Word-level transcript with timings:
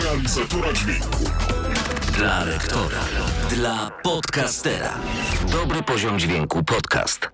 realizatora 0.00 0.72
dźwięku. 0.72 1.24
Dla 2.16 2.44
lektora. 2.44 3.04
Dla 3.50 3.90
podcastera. 4.02 4.94
Dobry 5.52 5.82
poziom 5.82 6.18
dźwięku 6.18 6.64
podcast. 6.64 7.30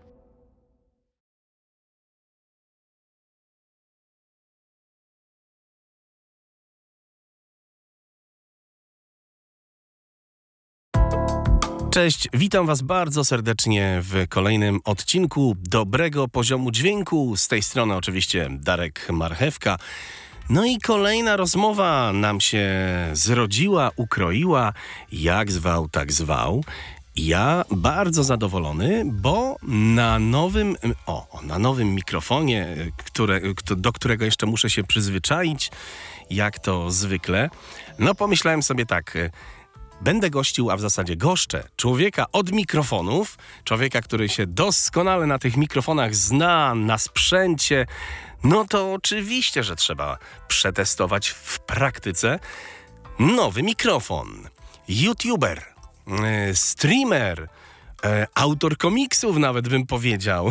Cześć, 11.91 12.29
witam 12.33 12.67
Was 12.67 12.83
bardzo 12.83 13.25
serdecznie 13.25 14.01
w 14.03 14.29
kolejnym 14.29 14.81
odcinku 14.85 15.57
dobrego 15.59 16.29
poziomu 16.29 16.71
dźwięku. 16.71 17.37
Z 17.37 17.49
tej 17.49 17.63
strony 17.63 17.97
oczywiście 17.97 18.49
Darek 18.51 19.07
Marchewka. 19.11 19.77
No 20.51 20.65
i 20.65 20.79
kolejna 20.79 21.37
rozmowa 21.37 22.13
nam 22.13 22.41
się 22.41 22.71
zrodziła, 23.13 23.91
ukroiła. 23.97 24.73
Jak 25.13 25.53
zwał, 25.53 25.89
tak 25.89 26.13
zwał. 26.13 26.65
Ja 27.17 27.65
bardzo 27.71 28.25
zadowolony, 28.25 29.03
bo 29.07 29.57
na 29.63 30.19
nowym, 30.19 30.77
o, 31.07 31.41
na 31.43 31.59
nowym 31.59 31.95
mikrofonie, 31.95 32.77
które, 32.97 33.41
do 33.77 33.93
którego 33.93 34.25
jeszcze 34.25 34.47
muszę 34.47 34.71
się 34.71 34.85
przyzwyczaić, 34.85 35.71
jak 36.31 36.59
to 36.59 36.91
zwykle, 36.91 37.51
no 37.99 38.15
pomyślałem 38.15 38.63
sobie 38.63 38.87
tak, 38.87 39.19
będę 40.03 40.31
gościł, 40.31 40.71
a 40.71 40.77
w 40.77 40.81
zasadzie 40.81 41.17
goszczę 41.17 41.69
człowieka 41.77 42.27
od 42.33 42.53
mikrofonów, 42.53 43.39
człowieka, 43.65 44.01
który 44.01 44.29
się 44.29 44.47
doskonale 44.47 45.27
na 45.27 45.39
tych 45.39 45.57
mikrofonach 45.57 46.15
zna, 46.15 46.75
na 46.75 46.99
sprzęcie, 46.99 47.87
no 48.45 48.65
to 48.65 48.93
oczywiście, 48.93 49.63
że 49.63 49.77
trzeba 49.77 50.19
przetestować 50.49 51.29
w 51.29 51.59
praktyce 51.59 52.39
nowy 53.19 53.63
mikrofon. 53.63 54.49
YouTuber, 54.89 55.65
e, 56.25 56.55
streamer, 56.55 57.49
e, 58.05 58.27
autor 58.35 58.77
komiksów 58.77 59.37
nawet 59.37 59.69
bym 59.69 59.87
powiedział. 59.87 60.51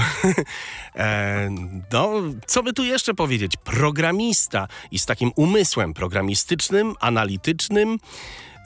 e, 0.95 1.49
no, 1.93 2.11
co 2.47 2.63
by 2.63 2.73
tu 2.73 2.83
jeszcze 2.83 3.13
powiedzieć? 3.13 3.57
Programista 3.57 4.67
i 4.91 4.99
z 4.99 5.05
takim 5.05 5.31
umysłem 5.35 5.93
programistycznym, 5.93 6.95
analitycznym. 6.99 7.97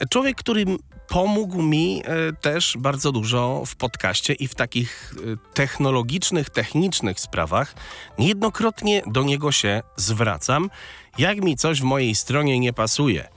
Człowiek, 0.09 0.37
który 0.37 0.65
pomógł 1.07 1.61
mi 1.61 2.03
e, 2.05 2.33
też 2.33 2.77
bardzo 2.79 3.11
dużo 3.11 3.63
w 3.65 3.75
podcaście 3.75 4.33
i 4.33 4.47
w 4.47 4.55
takich 4.55 5.13
e, 5.17 5.21
technologicznych, 5.53 6.49
technicznych 6.49 7.19
sprawach. 7.19 7.75
Niejednokrotnie 8.19 9.01
do 9.07 9.23
niego 9.23 9.51
się 9.51 9.81
zwracam, 9.95 10.69
jak 11.17 11.43
mi 11.43 11.55
coś 11.55 11.81
w 11.81 11.83
mojej 11.83 12.15
stronie 12.15 12.59
nie 12.59 12.73
pasuje. 12.73 13.27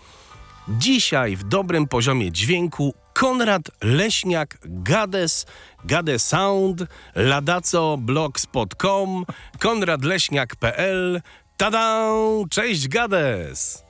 Dzisiaj 0.68 1.36
w 1.36 1.44
dobrym 1.44 1.88
poziomie 1.88 2.32
dźwięku 2.32 2.94
Konrad 3.12 3.62
Leśniak, 3.82 4.58
Gades, 4.64 5.46
Gade 5.84 6.18
Sound, 6.18 6.84
ladaco.blogspot.com, 7.14 9.24
konradleśniak.pl. 9.58 11.22
Tada! 11.56 12.10
Cześć 12.50 12.88
Gades! 12.88 13.87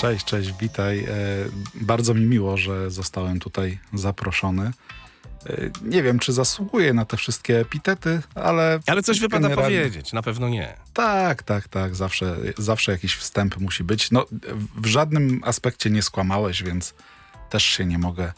Cześć, 0.00 0.24
cześć, 0.24 0.52
witaj. 0.60 0.98
E, 1.04 1.08
bardzo 1.74 2.14
mi 2.14 2.20
miło, 2.26 2.56
że 2.56 2.90
zostałem 2.90 3.40
tutaj 3.40 3.78
zaproszony. 3.94 4.70
E, 5.46 5.70
nie 5.82 6.02
wiem, 6.02 6.18
czy 6.18 6.32
zasługuję 6.32 6.94
na 6.94 7.04
te 7.04 7.16
wszystkie 7.16 7.60
epitety, 7.60 8.20
ale. 8.34 8.80
Ale 8.86 9.02
coś 9.02 9.20
wypada 9.20 9.48
generalnie- 9.48 9.78
powiedzieć, 9.78 10.12
na 10.12 10.22
pewno 10.22 10.48
nie. 10.48 10.76
Tak, 10.94 11.42
tak, 11.42 11.68
tak. 11.68 11.96
Zawsze, 11.96 12.36
zawsze 12.58 12.92
jakiś 12.92 13.16
wstęp 13.16 13.56
musi 13.60 13.84
być. 13.84 14.10
No, 14.10 14.26
w 14.76 14.86
żadnym 14.86 15.40
aspekcie 15.44 15.90
nie 15.90 16.02
skłamałeś, 16.02 16.62
więc 16.62 16.94
też 17.50 17.64
się 17.64 17.86
nie 17.86 17.98
mogę 17.98 18.32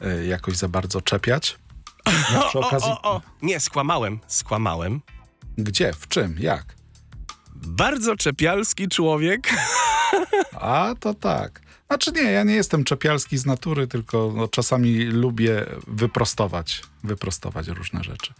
e, 0.00 0.26
jakoś 0.26 0.56
za 0.56 0.68
bardzo 0.68 1.00
czepiać. 1.00 1.58
No, 2.34 2.48
przy 2.48 2.58
okazji. 2.58 2.90
O, 2.90 3.02
o, 3.02 3.20
nie, 3.42 3.60
skłamałem, 3.60 4.20
skłamałem. 4.26 5.00
Gdzie? 5.58 5.92
W 5.92 6.08
czym? 6.08 6.36
Jak? 6.38 6.64
Bardzo 7.54 8.16
czepialski 8.16 8.88
człowiek. 8.88 9.48
A 10.52 10.94
to 11.00 11.14
tak. 11.14 11.60
Znaczy 11.86 12.12
nie, 12.12 12.22
ja 12.22 12.44
nie 12.44 12.54
jestem 12.54 12.84
czepialski 12.84 13.38
z 13.38 13.46
natury, 13.46 13.86
tylko 13.86 14.32
no, 14.36 14.48
czasami 14.48 15.04
lubię 15.04 15.66
wyprostować, 15.86 16.82
wyprostować 17.04 17.68
różne 17.68 18.04
rzeczy. 18.04 18.34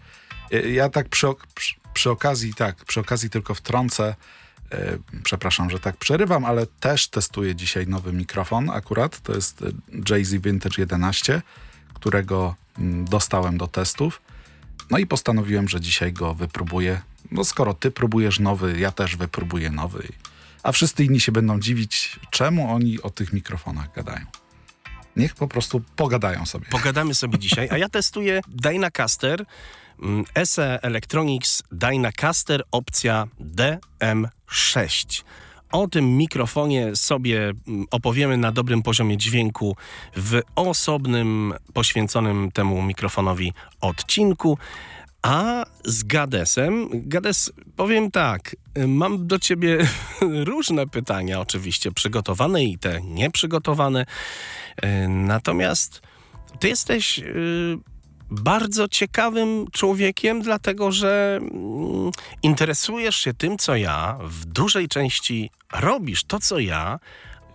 Ja 0.73 0.89
tak 0.89 1.09
przy, 1.09 1.27
przy, 1.55 1.75
przy 1.95 2.11
okazji, 2.11 2.55
tak, 2.55 2.85
przy 2.85 3.01
okazji 3.01 3.31
tylko 3.31 3.55
wtrącę, 3.55 4.15
e, 4.73 4.99
przepraszam, 5.23 5.71
że 5.71 5.81
tak 5.81 5.97
przerywam, 5.97 6.45
ale 6.45 6.67
też 6.67 7.09
testuję 7.09 7.55
dzisiaj 7.55 7.87
nowy 7.87 8.13
mikrofon 8.13 8.71
akurat, 8.71 9.21
to 9.21 9.35
jest 9.35 9.63
y, 9.63 9.73
Jay-Z 10.11 10.35
Vintage 10.35 10.83
11, 10.83 11.43
którego 11.95 12.55
mm, 12.79 13.05
dostałem 13.05 13.59
do 13.59 13.67
testów. 13.67 14.23
No 14.91 14.99
i 14.99 15.07
postanowiłem, 15.07 15.69
że 15.69 15.81
dzisiaj 15.81 16.13
go 16.13 16.35
wypróbuję. 16.35 17.01
No 17.31 17.45
skoro 17.45 17.75
ty 17.75 17.91
próbujesz 17.91 18.41
nowy, 18.41 18.81
ja 18.81 18.91
też 18.91 19.17
wypróbuję 19.17 19.71
nowy. 19.71 20.09
A 20.63 20.73
wszyscy 20.73 21.05
inni 21.05 21.21
się 21.21 21.33
będą 21.33 21.61
dziwić, 21.61 22.21
czemu 22.31 22.75
oni 22.75 23.03
o 23.03 23.11
tych 23.11 23.33
mikrofonach 23.33 23.93
gadają. 23.93 24.27
Niech 25.17 25.35
po 25.35 25.49
prostu 25.49 25.83
pogadają 25.97 26.47
sobie. 26.47 26.67
Pogadamy 26.71 27.15
sobie 27.15 27.39
dzisiaj, 27.45 27.69
a 27.71 27.79
ja 27.79 27.89
testuję 27.89 28.41
Dynacaster 28.49 29.45
mm, 30.03 30.25
SE 30.45 30.79
Electronics 30.83 31.63
Dynacaster 31.73 32.63
opcja 32.71 33.27
DM6. 33.41 35.23
O 35.73 35.89
tym 35.89 36.17
mikrofonie 36.17 36.97
sobie 36.97 37.53
mm, 37.69 37.87
opowiemy 37.91 38.37
na 38.37 38.53
dobrym 38.53 38.83
poziomie 38.83 39.17
dźwięku 39.17 39.77
w 40.17 40.41
osobnym, 40.55 41.55
poświęconym 41.75 42.51
temu 42.53 42.83
mikrofonowi 42.83 43.53
odcinku. 43.81 44.59
A 45.23 45.65
z 45.85 46.03
Gadesem, 46.03 46.89
Gades, 46.93 47.53
powiem 47.77 48.11
tak, 48.11 48.57
mam 48.87 49.27
do 49.27 49.39
ciebie 49.39 49.79
różne 50.51 50.87
pytania, 50.87 51.41
oczywiście 51.41 51.93
przygotowane 51.93 52.65
i 52.65 52.79
te 52.79 53.01
nieprzygotowane. 53.03 54.07
Y, 54.85 55.09
Natomiast 55.09 56.01
ty 56.61 56.69
jesteś 56.69 57.19
y, 57.19 57.79
bardzo 58.31 58.89
ciekawym 58.89 59.67
człowiekiem, 59.73 60.43
dlatego 60.43 60.93
że 60.93 61.39
mm, 61.43 62.11
interesujesz 62.43 63.17
się 63.17 63.35
tym, 63.35 63.59
co 63.59 63.77
ja, 63.77 64.19
w 64.23 64.45
dużej 64.45 64.89
części 64.89 65.51
robisz 65.73 66.25
to, 66.25 66.39
co 66.41 66.59
ja. 66.59 66.99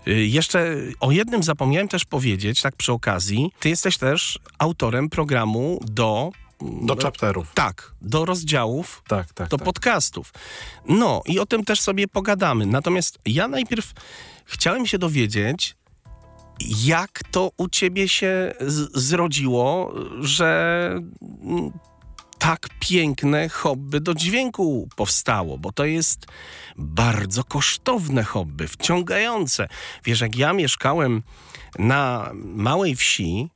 Y, 0.07 0.25
Jeszcze 0.25 0.75
o 0.99 1.11
jednym 1.11 1.43
zapomniałem 1.43 1.87
też 1.87 2.05
powiedzieć, 2.05 2.61
tak 2.61 2.75
przy 2.75 2.91
okazji. 2.91 3.51
Ty 3.59 3.69
jesteś 3.69 3.97
też 3.97 4.39
autorem 4.59 5.09
programu 5.09 5.79
do. 5.83 6.31
Do 6.81 6.95
chapterów. 6.95 7.51
Tak, 7.53 7.91
do 8.01 8.25
rozdziałów 8.25 9.03
Tak, 9.07 9.33
tak. 9.33 9.49
do 9.49 9.57
tak. 9.57 9.65
podcastów. 9.65 10.33
No 10.87 11.21
i 11.25 11.39
o 11.39 11.45
tym 11.45 11.65
też 11.65 11.81
sobie 11.81 12.07
pogadamy. 12.07 12.65
Natomiast 12.65 13.19
ja 13.25 13.47
najpierw 13.47 13.91
chciałem 14.45 14.85
się 14.85 14.97
dowiedzieć, 14.97 15.75
jak 16.85 17.21
to 17.31 17.51
u 17.57 17.69
ciebie 17.69 18.09
się 18.09 18.53
zrodziło, 18.93 19.93
że 20.19 20.89
mm, 21.43 21.71
tak 22.37 22.67
piękne 22.79 23.49
hobby 23.49 24.01
do 24.01 24.13
dźwięku 24.13 24.89
powstało, 24.95 25.57
bo 25.57 25.71
to 25.71 25.85
jest 25.85 26.25
bardzo 26.77 27.43
kosztowne 27.43 28.23
hobby, 28.23 28.67
wciągające. 28.67 29.67
Wiesz, 30.03 30.21
jak 30.21 30.35
ja 30.35 30.53
mieszkałem 30.53 31.23
na 31.79 32.31
małej 32.33 32.95
wsi, 32.95 33.49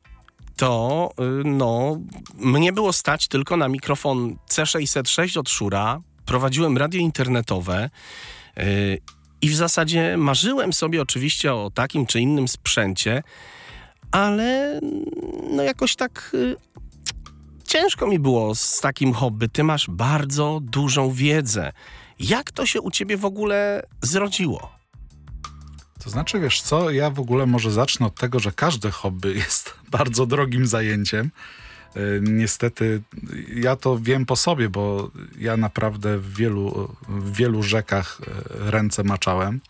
to 0.59 1.11
y, 1.19 1.43
no, 1.45 1.97
mnie 2.35 2.73
było 2.73 2.93
stać 2.93 3.27
tylko 3.27 3.57
na 3.57 3.67
mikrofon 3.67 4.35
C606 4.49 5.39
od 5.39 5.49
Szura. 5.49 6.01
Prowadziłem 6.25 6.77
radio 6.77 7.01
internetowe 7.01 7.89
y, 8.57 8.97
i 9.41 9.49
w 9.49 9.55
zasadzie 9.55 10.17
marzyłem 10.17 10.73
sobie 10.73 11.01
oczywiście 11.01 11.53
o 11.53 11.71
takim 11.73 12.05
czy 12.05 12.19
innym 12.19 12.47
sprzęcie, 12.47 13.23
ale 14.11 14.79
no 15.51 15.63
jakoś 15.63 15.95
tak 15.95 16.31
y, 16.33 16.55
ciężko 17.67 18.07
mi 18.07 18.19
było 18.19 18.55
z 18.55 18.79
takim 18.79 19.13
hobby. 19.13 19.49
Ty 19.49 19.63
masz 19.63 19.87
bardzo 19.89 20.59
dużą 20.63 21.11
wiedzę. 21.11 21.71
Jak 22.19 22.51
to 22.51 22.65
się 22.65 22.81
u 22.81 22.91
ciebie 22.91 23.17
w 23.17 23.25
ogóle 23.25 23.83
zrodziło? 24.01 24.78
To 26.03 26.09
znaczy, 26.09 26.39
wiesz 26.39 26.61
co, 26.61 26.91
ja 26.91 27.09
w 27.09 27.19
ogóle 27.19 27.45
może 27.45 27.71
zacznę 27.71 28.05
od 28.05 28.15
tego, 28.15 28.39
że 28.39 28.51
każde 28.51 28.91
hobby 28.91 29.33
jest 29.45 29.73
bardzo 29.91 30.25
drogim 30.25 30.67
zajęciem. 30.67 31.31
E, 31.95 31.99
Niestety, 32.21 33.01
ja 33.55 33.75
to 33.75 33.99
wiem 33.99 34.25
po 34.25 34.35
sobie, 34.35 34.69
bo 34.69 35.11
ja 35.37 35.57
naprawdę 35.57 36.17
w 36.17 36.33
wielu, 36.33 36.95
w 37.09 37.35
wielu 37.35 37.63
rzekach 37.63 38.21
e, 38.67 38.71
ręce 38.71 39.03
maczałem. 39.03 39.61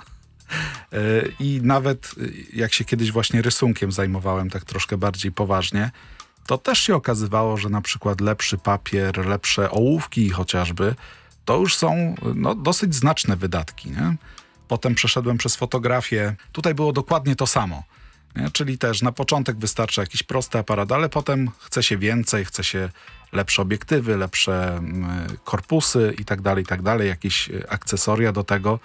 E, 0.93 0.97
I 1.39 1.59
nawet 1.63 2.15
jak 2.53 2.73
się 2.73 2.85
kiedyś 2.85 3.11
właśnie 3.11 3.41
rysunkiem 3.41 3.91
zajmowałem 3.91 4.49
tak 4.49 4.65
troszkę 4.65 4.97
bardziej 4.97 5.31
poważnie, 5.31 5.91
to 6.47 6.57
też 6.57 6.79
się 6.79 6.95
okazywało, 6.95 7.57
że 7.57 7.69
na 7.69 7.81
przykład 7.81 8.21
lepszy 8.21 8.57
papier, 8.57 9.25
lepsze 9.25 9.71
ołówki 9.71 10.29
chociażby, 10.29 10.95
to 11.45 11.57
już 11.57 11.75
są 11.75 12.15
no, 12.35 12.55
dosyć 12.55 12.95
znaczne 12.95 13.35
wydatki. 13.35 13.91
Nie? 13.91 14.15
Potem 14.69 14.95
przeszedłem 14.95 15.37
przez 15.37 15.55
fotografię. 15.55 16.35
Tutaj 16.51 16.73
było 16.75 16.93
dokładnie 16.93 17.35
to 17.35 17.47
samo. 17.47 17.83
Nie? 18.35 18.51
Czyli 18.51 18.77
też 18.77 19.01
na 19.01 19.11
początek 19.11 19.57
wystarcza 19.57 20.01
jakiś 20.01 20.23
prosty 20.23 20.57
aparat, 20.57 20.91
ale 20.91 21.09
potem 21.09 21.51
chce 21.59 21.83
się 21.83 21.97
więcej, 21.97 22.45
chce 22.45 22.63
się 22.63 22.89
lepsze 23.31 23.61
obiektywy, 23.61 24.17
lepsze 24.17 24.77
mm, 24.77 25.27
korpusy 25.43 26.13
i 26.19 26.25
tak 26.25 26.41
dalej, 26.41 26.63
i 26.63 26.67
tak 26.67 26.81
jakieś 26.99 27.49
y, 27.49 27.69
akcesoria 27.69 28.31
do 28.31 28.43
tego. 28.43 28.79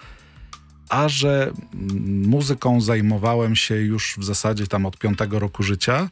A 0.88 1.08
że 1.08 1.52
mm, 1.74 2.28
muzyką 2.28 2.80
zajmowałem 2.80 3.56
się 3.56 3.74
już 3.74 4.14
w 4.18 4.24
zasadzie 4.24 4.66
tam 4.66 4.86
od 4.86 4.98
piątego 4.98 5.38
roku 5.38 5.62
życia, 5.62 6.08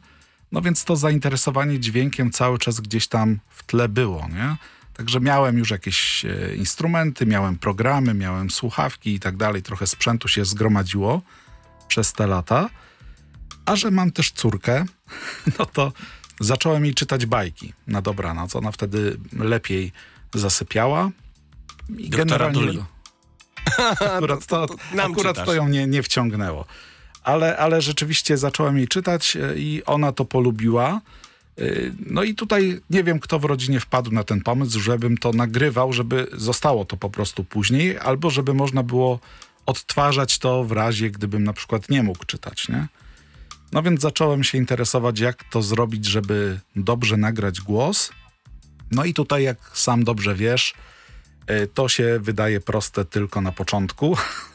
no 0.51 0.61
więc 0.61 0.83
to 0.83 0.95
zainteresowanie 0.95 1.79
dźwiękiem 1.79 2.31
cały 2.31 2.59
czas 2.59 2.79
gdzieś 2.79 3.07
tam 3.07 3.39
w 3.49 3.63
tle 3.63 3.89
było, 3.89 4.27
nie? 4.33 4.55
Także 4.93 5.19
miałem 5.19 5.57
już 5.57 5.71
jakieś 5.71 6.25
e, 6.25 6.55
instrumenty, 6.55 7.25
miałem 7.25 7.57
programy, 7.57 8.13
miałem 8.13 8.49
słuchawki 8.49 9.13
i 9.13 9.19
tak 9.19 9.37
dalej. 9.37 9.61
Trochę 9.61 9.87
sprzętu 9.87 10.27
się 10.27 10.45
zgromadziło 10.45 11.21
przez 11.87 12.13
te 12.13 12.27
lata. 12.27 12.69
A 13.65 13.75
że 13.75 13.91
mam 13.91 14.11
też 14.11 14.31
córkę, 14.31 14.85
no 15.59 15.65
to 15.65 15.93
zacząłem 16.39 16.85
jej 16.85 16.93
czytać 16.93 17.25
bajki 17.25 17.73
na 17.87 18.01
dobranoc. 18.01 18.55
Ona 18.55 18.71
wtedy 18.71 19.17
lepiej 19.39 19.91
zasypiała. 20.33 21.09
I 21.97 22.09
Doktora 22.09 22.49
generalnie... 22.49 22.85
akurat 24.15 24.45
to, 24.45 24.67
akurat 25.11 25.45
to 25.45 25.53
ją 25.53 25.67
nie, 25.67 25.87
nie 25.87 26.03
wciągnęło. 26.03 26.65
Ale, 27.23 27.57
ale 27.57 27.81
rzeczywiście 27.81 28.37
zacząłem 28.37 28.77
jej 28.77 28.87
czytać 28.87 29.35
e, 29.35 29.57
i 29.57 29.83
ona 29.85 30.11
to 30.11 30.25
polubiła. 30.25 31.01
E, 31.57 31.65
no 32.05 32.23
i 32.23 32.35
tutaj 32.35 32.81
nie 32.89 33.03
wiem, 33.03 33.19
kto 33.19 33.39
w 33.39 33.45
rodzinie 33.45 33.79
wpadł 33.79 34.11
na 34.11 34.23
ten 34.23 34.41
pomysł, 34.41 34.79
żebym 34.79 35.17
to 35.17 35.31
nagrywał, 35.31 35.93
żeby 35.93 36.27
zostało 36.33 36.85
to 36.85 36.97
po 36.97 37.09
prostu 37.09 37.43
później, 37.43 37.97
albo 37.97 38.29
żeby 38.29 38.53
można 38.53 38.83
było 38.83 39.19
odtwarzać 39.65 40.39
to 40.39 40.63
w 40.63 40.71
razie, 40.71 41.11
gdybym 41.11 41.43
na 41.43 41.53
przykład 41.53 41.89
nie 41.89 42.03
mógł 42.03 42.25
czytać, 42.25 42.69
nie? 42.69 42.87
No 43.71 43.83
więc 43.83 44.01
zacząłem 44.01 44.43
się 44.43 44.57
interesować, 44.57 45.19
jak 45.19 45.43
to 45.43 45.61
zrobić, 45.61 46.05
żeby 46.05 46.59
dobrze 46.75 47.17
nagrać 47.17 47.61
głos. 47.61 48.11
No 48.91 49.05
i 49.05 49.13
tutaj, 49.13 49.43
jak 49.43 49.57
sam 49.73 50.03
dobrze 50.03 50.35
wiesz, 50.35 50.73
e, 51.47 51.67
to 51.67 51.89
się 51.89 52.19
wydaje 52.21 52.59
proste 52.59 53.05
tylko 53.05 53.41
na 53.41 53.51
początku, 53.51 54.17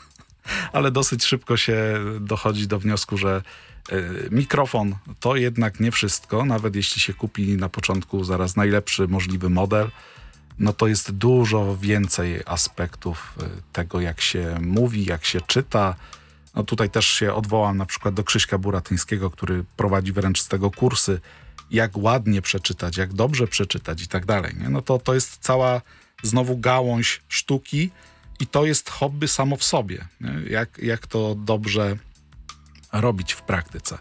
ale 0.73 0.91
dosyć 0.91 1.25
szybko 1.25 1.56
się 1.56 1.95
dochodzi 2.21 2.67
do 2.67 2.79
wniosku, 2.79 3.17
że 3.17 3.43
e, 3.91 4.00
mikrofon 4.31 4.95
to 5.21 5.37
jednak 5.37 5.81
nie 5.81 5.91
wszystko, 5.91 6.45
nawet 6.45 6.77
jeśli 6.77 7.00
się 7.00 7.15
kupi 7.15 7.56
na 7.56 7.69
początku 7.69 8.25
zaraz 8.25 8.56
najlepszy 8.56 9.09
możliwy 9.09 9.50
model, 9.50 9.91
no 10.59 10.73
to 10.73 10.87
jest 10.87 11.11
dużo 11.11 11.77
więcej 11.77 12.41
aspektów 12.47 13.35
e, 13.43 13.45
tego, 13.73 14.00
jak 14.00 14.21
się 14.21 14.59
mówi, 14.61 15.05
jak 15.05 15.25
się 15.25 15.41
czyta, 15.41 15.95
no 16.55 16.65
tutaj 16.65 16.91
też 16.91 17.06
się 17.06 17.35
odwołam 17.35 17.77
na 17.77 17.87
przykład 17.87 18.15
do 18.15 18.25
Krzyśka 18.25 18.59
Buratyńskiego, 18.59 19.31
który 19.31 19.65
prowadzi 19.77 20.12
wręcz 20.12 20.41
z 20.41 20.49
tego 20.49 20.71
kursy, 20.71 21.21
jak 21.71 21.97
ładnie 21.97 22.43
przeczytać, 22.43 22.97
jak 22.97 23.12
dobrze 23.12 23.47
przeczytać 23.47 24.03
i 24.03 24.09
tak 24.09 24.27
dalej. 24.27 24.55
Nie? 24.61 24.69
No 24.69 24.83
to, 24.83 24.99
to 24.99 25.15
jest 25.15 25.39
cała 25.41 25.81
znowu 26.23 26.56
gałąź 26.56 27.23
sztuki 27.29 27.91
i 28.40 28.46
to 28.46 28.64
jest 28.64 28.90
hobby 28.90 29.29
samo 29.29 29.56
w 29.56 29.64
sobie. 29.64 30.08
Jak, 30.50 30.79
jak 30.79 31.06
to 31.06 31.35
dobrze 31.35 31.96
robić 32.93 33.32
w 33.32 33.43
praktyce. 33.43 33.99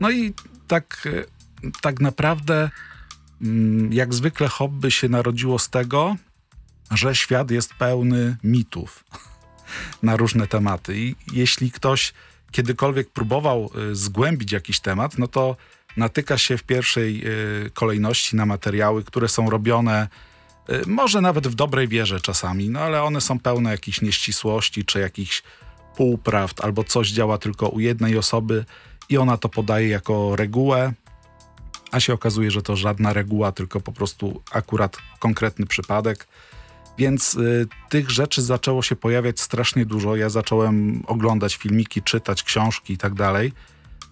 No 0.00 0.10
i 0.10 0.34
tak, 0.66 1.08
tak 1.80 2.00
naprawdę 2.00 2.70
mm, 3.42 3.92
jak 3.92 4.14
zwykle 4.14 4.48
hobby 4.48 4.90
się 4.90 5.08
narodziło 5.08 5.58
z 5.58 5.70
tego, 5.70 6.16
że 6.90 7.14
świat 7.14 7.50
jest 7.50 7.74
pełny 7.74 8.36
mitów 8.44 9.04
na 10.02 10.16
różne 10.16 10.46
tematy. 10.46 10.98
I 10.98 11.16
jeśli 11.32 11.70
ktoś 11.70 12.12
kiedykolwiek 12.50 13.10
próbował 13.10 13.70
y, 13.90 13.96
zgłębić 13.96 14.52
jakiś 14.52 14.80
temat, 14.80 15.18
no 15.18 15.28
to 15.28 15.56
natyka 15.96 16.38
się 16.38 16.56
w 16.56 16.62
pierwszej 16.62 17.22
y, 17.66 17.70
kolejności 17.70 18.36
na 18.36 18.46
materiały, 18.46 19.04
które 19.04 19.28
są 19.28 19.50
robione 19.50 20.08
może 20.86 21.20
nawet 21.20 21.48
w 21.48 21.54
dobrej 21.54 21.88
wierze 21.88 22.20
czasami, 22.20 22.70
no 22.70 22.80
ale 22.80 23.02
one 23.02 23.20
są 23.20 23.38
pełne 23.38 23.70
jakichś 23.70 24.00
nieścisłości 24.00 24.84
czy 24.84 25.00
jakichś 25.00 25.42
półprawd, 25.96 26.64
albo 26.64 26.84
coś 26.84 27.10
działa 27.10 27.38
tylko 27.38 27.68
u 27.68 27.80
jednej 27.80 28.18
osoby 28.18 28.64
i 29.08 29.18
ona 29.18 29.36
to 29.36 29.48
podaje 29.48 29.88
jako 29.88 30.36
regułę, 30.36 30.92
a 31.90 32.00
się 32.00 32.12
okazuje, 32.12 32.50
że 32.50 32.62
to 32.62 32.76
żadna 32.76 33.12
reguła, 33.12 33.52
tylko 33.52 33.80
po 33.80 33.92
prostu 33.92 34.42
akurat 34.50 34.96
konkretny 35.18 35.66
przypadek. 35.66 36.26
Więc 36.98 37.34
y, 37.34 37.66
tych 37.88 38.10
rzeczy 38.10 38.42
zaczęło 38.42 38.82
się 38.82 38.96
pojawiać 38.96 39.40
strasznie 39.40 39.86
dużo. 39.86 40.16
Ja 40.16 40.28
zacząłem 40.28 41.02
oglądać 41.06 41.56
filmiki, 41.56 42.02
czytać 42.02 42.42
książki 42.42 42.92
i 42.92 42.98
tak 42.98 43.14
dalej. 43.14 43.52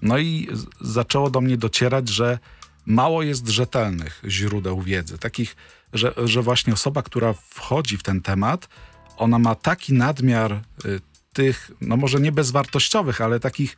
No 0.03 0.19
i 0.19 0.49
zaczęło 0.81 1.31
do 1.31 1.41
mnie 1.41 1.57
docierać, 1.57 2.09
że 2.09 2.39
mało 2.87 3.23
jest 3.23 3.49
rzetelnych 3.49 4.23
źródeł 4.29 4.83
wiedzy. 4.83 5.19
Takich, 5.19 5.57
że, 5.93 6.15
że 6.25 6.43
właśnie 6.43 6.73
osoba, 6.73 7.03
która 7.03 7.33
wchodzi 7.33 7.99
w 7.99 8.03
ten 8.03 8.21
temat, 8.21 8.69
ona 9.17 9.39
ma 9.39 9.55
taki 9.55 9.93
nadmiar 9.93 10.53
y, 10.53 11.01
tych, 11.33 11.71
no 11.81 11.97
może 11.97 12.21
nie 12.21 12.33
bezwartościowych, 12.33 13.21
ale 13.21 13.41
takich 13.41 13.77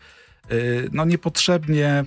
y, 0.53 0.89
no 0.93 1.05
niepotrzebnie 1.05 2.05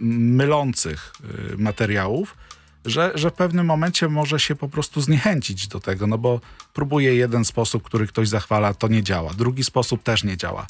mylących 0.00 1.12
y, 1.52 1.58
materiałów, 1.58 2.36
że, 2.84 3.12
że 3.14 3.30
w 3.30 3.34
pewnym 3.34 3.66
momencie 3.66 4.08
może 4.08 4.40
się 4.40 4.54
po 4.56 4.68
prostu 4.68 5.00
zniechęcić 5.00 5.68
do 5.68 5.80
tego, 5.80 6.06
no 6.06 6.18
bo 6.18 6.40
próbuje 6.72 7.14
jeden 7.14 7.44
sposób, 7.44 7.82
który 7.82 8.06
ktoś 8.06 8.28
zachwala, 8.28 8.74
to 8.74 8.88
nie 8.88 9.02
działa. 9.02 9.34
Drugi 9.34 9.64
sposób 9.64 10.02
też 10.02 10.24
nie 10.24 10.36
działa. 10.36 10.66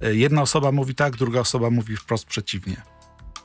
Jedna 0.00 0.42
osoba 0.42 0.72
mówi 0.72 0.94
tak, 0.94 1.16
druga 1.16 1.40
osoba 1.40 1.70
mówi 1.70 1.96
wprost 1.96 2.24
przeciwnie. 2.24 2.82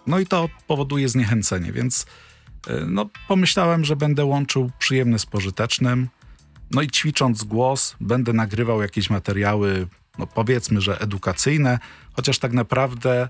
No 0.08 0.20
i 0.20 0.28
to 0.28 0.50
powoduje 0.68 1.10
zniechęcenie, 1.10 1.72
więc 1.72 2.06
no, 2.88 3.10
pomyślałem, 3.28 3.86
że 3.86 3.96
będę 3.96 4.26
łączył 4.26 4.72
przyjemne 4.80 5.20
z 5.20 5.26
pożytecznym. 5.26 6.10
No 6.72 6.82
i 6.82 6.88
ćwicząc 6.88 7.44
głos, 7.44 7.96
będę 8.02 8.34
nagrywał 8.34 8.82
jakieś 8.82 9.10
materiały, 9.10 9.88
no 10.18 10.28
powiedzmy, 10.28 10.82
że 10.82 11.02
edukacyjne, 11.02 11.80
chociaż 12.14 12.40
tak 12.40 12.54
naprawdę 12.54 13.30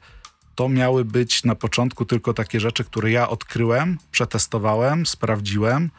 to 0.56 0.70
miały 0.70 1.06
być 1.06 1.44
na 1.44 1.56
początku 1.56 2.06
tylko 2.06 2.34
takie 2.34 2.60
rzeczy, 2.60 2.84
które 2.84 3.12
ja 3.12 3.30
odkryłem, 3.30 3.98
przetestowałem, 4.12 5.06
sprawdziłem, 5.06 5.92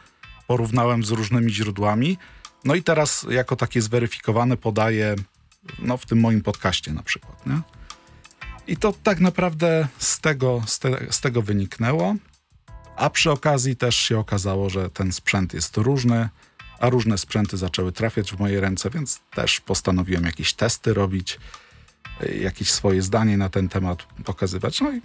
porównałem 0.47 1.03
z 1.03 1.11
różnymi 1.11 1.53
źródłami. 1.53 2.17
No 2.65 2.75
i 2.75 2.83
teraz 2.83 3.25
jako 3.29 3.55
takie 3.55 3.81
zweryfikowane 3.81 4.57
podaję 4.57 5.15
no, 5.79 5.97
w 5.97 6.05
tym 6.05 6.19
moim 6.19 6.41
podcaście 6.41 6.93
na 6.93 7.03
przykład. 7.03 7.45
Nie? 7.47 7.61
I 8.67 8.77
to 8.77 8.93
tak 9.03 9.19
naprawdę 9.19 9.87
z 9.97 10.19
tego, 10.19 10.61
z, 10.65 10.79
te, 10.79 11.07
z 11.09 11.21
tego 11.21 11.41
wyniknęło. 11.41 12.15
A 12.99 13.09
przy 13.09 13.31
okazji 13.31 13.75
też 13.75 13.95
się 13.95 14.19
okazało, 14.19 14.69
że 14.69 14.89
ten 14.89 15.11
sprzęt 15.11 15.53
jest 15.53 15.77
różny, 15.77 16.29
a 16.79 16.89
różne 16.89 17.17
sprzęty 17.17 17.57
zaczęły 17.57 17.91
trafiać 17.91 18.31
w 18.31 18.39
moje 18.39 18.61
ręce, 18.61 18.89
więc 18.89 19.21
też 19.35 19.61
postanowiłem 19.61 20.23
jakieś 20.23 20.53
testy 20.53 20.93
robić 20.93 21.39
jakieś 22.41 22.71
swoje 22.71 23.01
zdanie 23.01 23.37
na 23.37 23.49
ten 23.49 23.69
temat 23.69 24.03
pokazywać. 24.25 24.81
No 24.81 24.91
i 24.91 25.01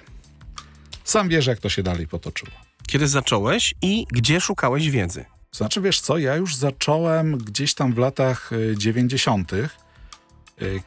sam 1.05 1.29
wiesz, 1.29 1.47
jak 1.47 1.59
to 1.59 1.69
się 1.69 1.83
dalej 1.83 2.07
potoczyło. 2.07 2.53
Kiedy 2.87 3.09
zacząłeś 3.09 3.75
i 3.83 4.07
gdzie 4.13 4.41
szukałeś 4.41 4.91
wiedzy? 4.91 5.25
Znaczy, 5.53 5.81
wiesz 5.81 6.01
co, 6.01 6.19
ja 6.19 6.37
już 6.37 6.57
zacząłem 6.57 7.39
gdzieś 7.39 7.75
tam 7.75 7.93
w 7.93 7.99
latach 7.99 8.51
90., 8.77 9.53
e, 9.53 9.57
e, 9.57 9.69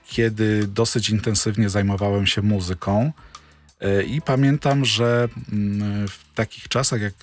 kiedy 0.08 0.68
dosyć 0.68 1.10
intensywnie 1.10 1.70
zajmowałem 1.70 2.28
się 2.28 2.42
muzyką. 2.42 3.12
E, 3.82 4.04
I 4.04 4.22
pamiętam, 4.22 4.86
że 4.86 5.28
mm, 5.52 6.08
w 6.08 6.20
takich 6.36 6.68
czasach, 6.68 7.02
jak 7.02 7.14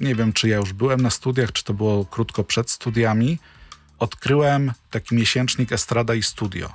nie 0.00 0.14
wiem, 0.14 0.32
czy 0.32 0.48
ja 0.48 0.56
już 0.56 0.72
byłem 0.72 1.00
na 1.00 1.10
studiach, 1.10 1.52
czy 1.52 1.64
to 1.64 1.74
było 1.74 2.04
krótko 2.04 2.44
przed 2.44 2.70
studiami, 2.70 3.38
odkryłem 3.98 4.72
taki 4.90 5.14
miesięcznik 5.14 5.72
Estrada 5.72 6.14
i 6.14 6.22
Studio. 6.22 6.72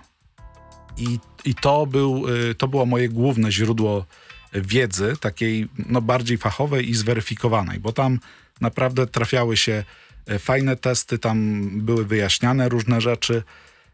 I, 0.98 1.20
i 1.46 1.56
to, 1.56 1.86
był, 1.86 2.28
y, 2.28 2.56
to 2.56 2.68
było 2.68 2.86
moje 2.86 3.10
główne 3.10 3.52
źródło 3.52 4.06
wiedzy, 4.54 5.14
takiej 5.20 5.68
no, 5.90 6.02
bardziej 6.02 6.38
fachowej 6.38 6.90
i 6.90 6.96
zweryfikowanej, 6.96 7.80
bo 7.80 7.92
tam 7.92 8.20
naprawdę 8.62 9.08
trafiały 9.08 9.58
się 9.58 9.84
e, 10.26 10.40
fajne 10.40 10.76
testy, 10.76 11.20
tam 11.20 11.70
były 11.80 12.06
wyjaśniane 12.06 12.70
różne 12.70 13.02
rzeczy, 13.02 13.44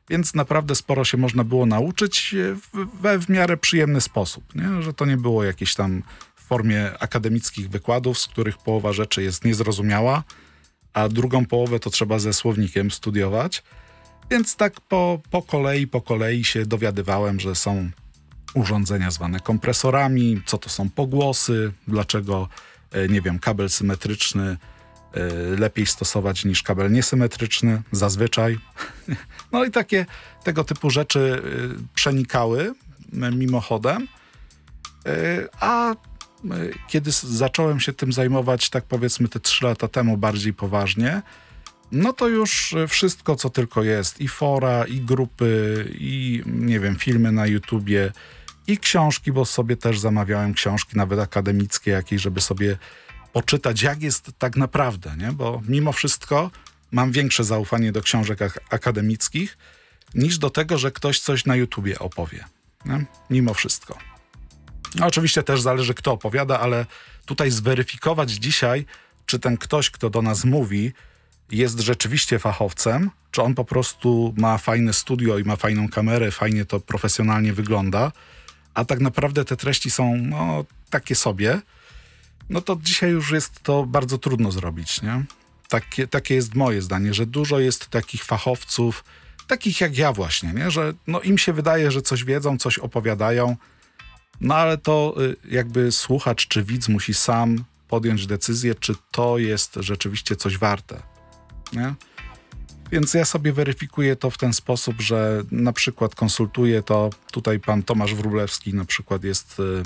więc 0.09 0.33
naprawdę 0.33 0.75
sporo 0.75 1.05
się 1.05 1.17
można 1.17 1.43
było 1.43 1.65
nauczyć 1.65 2.35
we 3.01 3.19
w 3.19 3.29
miarę 3.29 3.57
przyjemny 3.57 4.01
sposób, 4.01 4.55
nie? 4.55 4.81
że 4.81 4.93
to 4.93 5.05
nie 5.05 5.17
było 5.17 5.43
jakieś 5.43 5.75
tam 5.75 6.03
w 6.35 6.43
formie 6.43 6.99
akademickich 6.99 7.69
wykładów, 7.69 8.19
z 8.19 8.27
których 8.27 8.57
połowa 8.57 8.93
rzeczy 8.93 9.23
jest 9.23 9.45
niezrozumiała, 9.45 10.23
a 10.93 11.09
drugą 11.09 11.45
połowę 11.45 11.79
to 11.79 11.89
trzeba 11.89 12.19
ze 12.19 12.33
słownikiem 12.33 12.91
studiować. 12.91 13.63
Więc 14.31 14.55
tak 14.55 14.81
po, 14.81 15.21
po 15.31 15.41
kolei, 15.41 15.87
po 15.87 16.01
kolei 16.01 16.43
się 16.43 16.65
dowiadywałem, 16.65 17.39
że 17.39 17.55
są 17.55 17.89
urządzenia 18.53 19.11
zwane 19.11 19.39
kompresorami, 19.39 20.41
co 20.45 20.57
to 20.57 20.69
są 20.69 20.89
pogłosy, 20.89 21.71
dlaczego, 21.87 22.49
e, 22.91 23.07
nie 23.07 23.21
wiem, 23.21 23.39
kabel 23.39 23.69
symetryczny 23.69 24.57
lepiej 25.57 25.85
stosować 25.85 26.45
niż 26.45 26.63
kabel 26.63 26.91
niesymetryczny, 26.91 27.81
zazwyczaj. 27.91 28.57
No 29.51 29.65
i 29.65 29.71
takie 29.71 30.05
tego 30.43 30.63
typu 30.63 30.89
rzeczy 30.89 31.41
przenikały 31.95 32.73
mimochodem. 33.13 34.07
A 35.59 35.95
kiedy 36.87 37.11
zacząłem 37.11 37.79
się 37.79 37.93
tym 37.93 38.13
zajmować, 38.13 38.69
tak 38.69 38.85
powiedzmy 38.85 39.27
te 39.27 39.39
trzy 39.39 39.65
lata 39.65 39.87
temu 39.87 40.17
bardziej 40.17 40.53
poważnie, 40.53 41.21
no 41.91 42.13
to 42.13 42.27
już 42.27 42.75
wszystko, 42.87 43.35
co 43.35 43.49
tylko 43.49 43.83
jest, 43.83 44.21
i 44.21 44.27
fora, 44.27 44.85
i 44.85 45.01
grupy, 45.01 45.85
i 45.99 46.43
nie 46.45 46.79
wiem, 46.79 46.95
filmy 46.95 47.31
na 47.31 47.47
YouTubie, 47.47 48.11
i 48.67 48.77
książki, 48.77 49.31
bo 49.31 49.45
sobie 49.45 49.77
też 49.77 49.99
zamawiałem 49.99 50.53
książki, 50.53 50.97
nawet 50.97 51.19
akademickie 51.19 51.91
jakieś, 51.91 52.21
żeby 52.21 52.41
sobie 52.41 52.77
poczytać, 53.33 53.81
jak 53.81 54.01
jest 54.01 54.31
tak 54.37 54.57
naprawdę, 54.57 55.15
nie? 55.17 55.31
Bo 55.31 55.61
mimo 55.67 55.91
wszystko 55.91 56.51
mam 56.91 57.11
większe 57.11 57.43
zaufanie 57.43 57.91
do 57.91 58.01
książek 58.01 58.41
ak 58.41 58.59
akademickich 58.69 59.57
niż 60.15 60.37
do 60.37 60.49
tego, 60.49 60.77
że 60.77 60.91
ktoś 60.91 61.19
coś 61.19 61.45
na 61.45 61.55
YouTubie 61.55 61.99
opowie. 61.99 62.45
Nie? 62.85 63.05
Mimo 63.29 63.53
wszystko. 63.53 63.97
No, 64.95 65.05
oczywiście 65.05 65.43
też 65.43 65.61
zależy, 65.61 65.93
kto 65.93 66.11
opowiada, 66.11 66.59
ale 66.59 66.85
tutaj 67.25 67.51
zweryfikować 67.51 68.31
dzisiaj, 68.31 68.85
czy 69.25 69.39
ten 69.39 69.57
ktoś, 69.57 69.89
kto 69.89 70.09
do 70.09 70.21
nas 70.21 70.45
mówi, 70.45 70.93
jest 71.51 71.79
rzeczywiście 71.79 72.39
fachowcem, 72.39 73.11
czy 73.31 73.41
on 73.41 73.55
po 73.55 73.65
prostu 73.65 74.33
ma 74.37 74.57
fajne 74.57 74.93
studio 74.93 75.37
i 75.37 75.43
ma 75.43 75.55
fajną 75.55 75.89
kamerę, 75.89 76.31
fajnie 76.31 76.65
to 76.65 76.79
profesjonalnie 76.79 77.53
wygląda, 77.53 78.11
a 78.73 78.85
tak 78.85 78.99
naprawdę 78.99 79.45
te 79.45 79.57
treści 79.57 79.91
są 79.91 80.17
no, 80.17 80.65
takie 80.89 81.15
sobie, 81.15 81.61
no 82.49 82.61
to 82.61 82.77
dzisiaj 82.81 83.11
już 83.11 83.31
jest 83.31 83.63
to 83.63 83.85
bardzo 83.85 84.17
trudno 84.17 84.51
zrobić, 84.51 85.01
nie? 85.01 85.25
Takie, 85.69 86.07
takie 86.07 86.35
jest 86.35 86.55
moje 86.55 86.81
zdanie, 86.81 87.13
że 87.13 87.25
dużo 87.25 87.59
jest 87.59 87.87
takich 87.87 88.23
fachowców, 88.23 89.03
takich 89.47 89.81
jak 89.81 89.97
ja 89.97 90.13
właśnie, 90.13 90.53
nie? 90.53 90.71
że 90.71 90.93
no, 91.07 91.21
im 91.21 91.37
się 91.37 91.53
wydaje, 91.53 91.91
że 91.91 92.01
coś 92.01 92.23
wiedzą, 92.23 92.57
coś 92.57 92.79
opowiadają, 92.79 93.55
no 94.41 94.55
ale 94.55 94.77
to 94.77 95.15
y, 95.23 95.35
jakby 95.49 95.91
słuchacz 95.91 96.47
czy 96.47 96.63
widz 96.63 96.89
musi 96.89 97.13
sam 97.13 97.63
podjąć 97.87 98.27
decyzję, 98.27 98.75
czy 98.75 98.95
to 99.11 99.37
jest 99.37 99.75
rzeczywiście 99.79 100.35
coś 100.35 100.57
warte. 100.57 101.01
Nie? 101.73 101.93
Więc 102.91 103.13
ja 103.13 103.25
sobie 103.25 103.53
weryfikuję 103.53 104.15
to 104.15 104.29
w 104.29 104.37
ten 104.37 104.53
sposób, 104.53 105.01
że 105.01 105.43
na 105.51 105.73
przykład 105.73 106.15
konsultuję 106.15 106.83
to. 106.83 107.09
Tutaj 107.31 107.59
pan 107.59 107.83
Tomasz 107.83 108.15
Wróblewski 108.15 108.73
na 108.73 108.85
przykład 108.85 109.23
jest 109.23 109.59
y, 109.59 109.83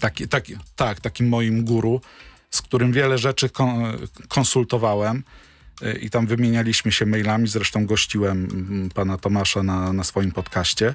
taki, 0.00 0.28
taki, 0.28 0.56
tak, 0.76 1.00
takim 1.00 1.28
moim 1.28 1.64
guru, 1.64 2.00
z 2.50 2.62
którym 2.62 2.92
wiele 2.92 3.18
rzeczy 3.18 3.50
konsultowałem 4.28 5.24
y, 5.82 5.92
i 5.92 6.10
tam 6.10 6.26
wymienialiśmy 6.26 6.92
się 6.92 7.06
mailami. 7.06 7.48
Zresztą 7.48 7.86
gościłem 7.86 8.48
mm, 8.52 8.88
pana 8.88 9.18
Tomasza 9.18 9.62
na, 9.62 9.92
na 9.92 10.04
swoim 10.04 10.32
podcaście. 10.32 10.94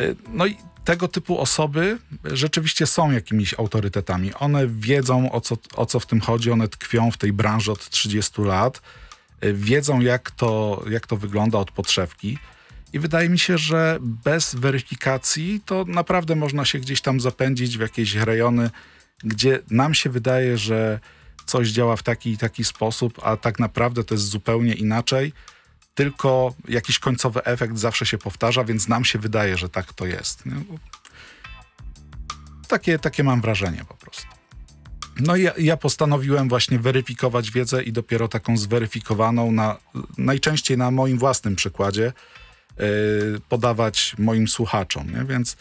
Y, 0.00 0.16
no 0.28 0.46
i 0.46 0.56
tego 0.84 1.08
typu 1.08 1.38
osoby 1.38 1.98
rzeczywiście 2.24 2.86
są 2.86 3.10
jakimiś 3.10 3.54
autorytetami. 3.54 4.34
One 4.34 4.66
wiedzą, 4.68 5.32
o 5.32 5.40
co, 5.40 5.56
o 5.76 5.86
co 5.86 6.00
w 6.00 6.06
tym 6.06 6.20
chodzi, 6.20 6.50
one 6.50 6.68
tkwią 6.68 7.10
w 7.10 7.16
tej 7.16 7.32
branży 7.32 7.72
od 7.72 7.90
30 7.90 8.42
lat, 8.42 8.82
y, 9.44 9.54
wiedzą, 9.54 10.00
jak 10.00 10.30
to, 10.30 10.82
jak 10.90 11.06
to 11.06 11.16
wygląda 11.16 11.58
od 11.58 11.70
podszewki. 11.70 12.38
I 12.92 12.98
wydaje 12.98 13.28
mi 13.28 13.38
się, 13.38 13.58
że 13.58 13.98
bez 14.00 14.54
weryfikacji 14.54 15.60
to 15.64 15.84
naprawdę 15.88 16.36
można 16.36 16.64
się 16.64 16.78
gdzieś 16.78 17.00
tam 17.00 17.20
zapędzić 17.20 17.78
w 17.78 17.80
jakieś 17.80 18.14
rejony, 18.14 18.70
gdzie 19.24 19.60
nam 19.70 19.94
się 19.94 20.10
wydaje, 20.10 20.58
że 20.58 21.00
coś 21.46 21.68
działa 21.68 21.96
w 21.96 22.02
taki 22.02 22.30
i 22.30 22.38
taki 22.38 22.64
sposób, 22.64 23.20
a 23.22 23.36
tak 23.36 23.58
naprawdę 23.58 24.04
to 24.04 24.14
jest 24.14 24.28
zupełnie 24.28 24.74
inaczej 24.74 25.32
tylko 25.94 26.54
jakiś 26.68 26.98
końcowy 26.98 27.44
efekt 27.44 27.78
zawsze 27.78 28.06
się 28.06 28.18
powtarza, 28.18 28.64
więc 28.64 28.88
nam 28.88 29.04
się 29.04 29.18
wydaje, 29.18 29.56
że 29.56 29.68
tak 29.68 29.92
to 29.92 30.06
jest. 30.06 30.44
Takie, 32.68 32.98
takie 32.98 33.24
mam 33.24 33.40
wrażenie 33.40 33.84
po 33.88 33.94
prostu. 33.94 34.26
No 35.20 35.36
i 35.36 35.42
ja, 35.42 35.52
ja, 35.58 35.76
postanowiłem 35.76 36.48
właśnie 36.48 36.78
weryfikować 36.78 37.50
wiedzę 37.50 37.82
i 37.82 37.92
dopiero 37.92 38.28
taką 38.28 38.56
zweryfikowaną, 38.56 39.52
na, 39.52 39.78
najczęściej 40.18 40.78
na 40.78 40.90
moim 40.90 41.18
własnym 41.18 41.56
przykładzie, 41.56 42.12
podawać 43.48 44.14
moim 44.18 44.48
słuchaczom. 44.48 45.10
Nie? 45.10 45.24
Więc 45.24 45.56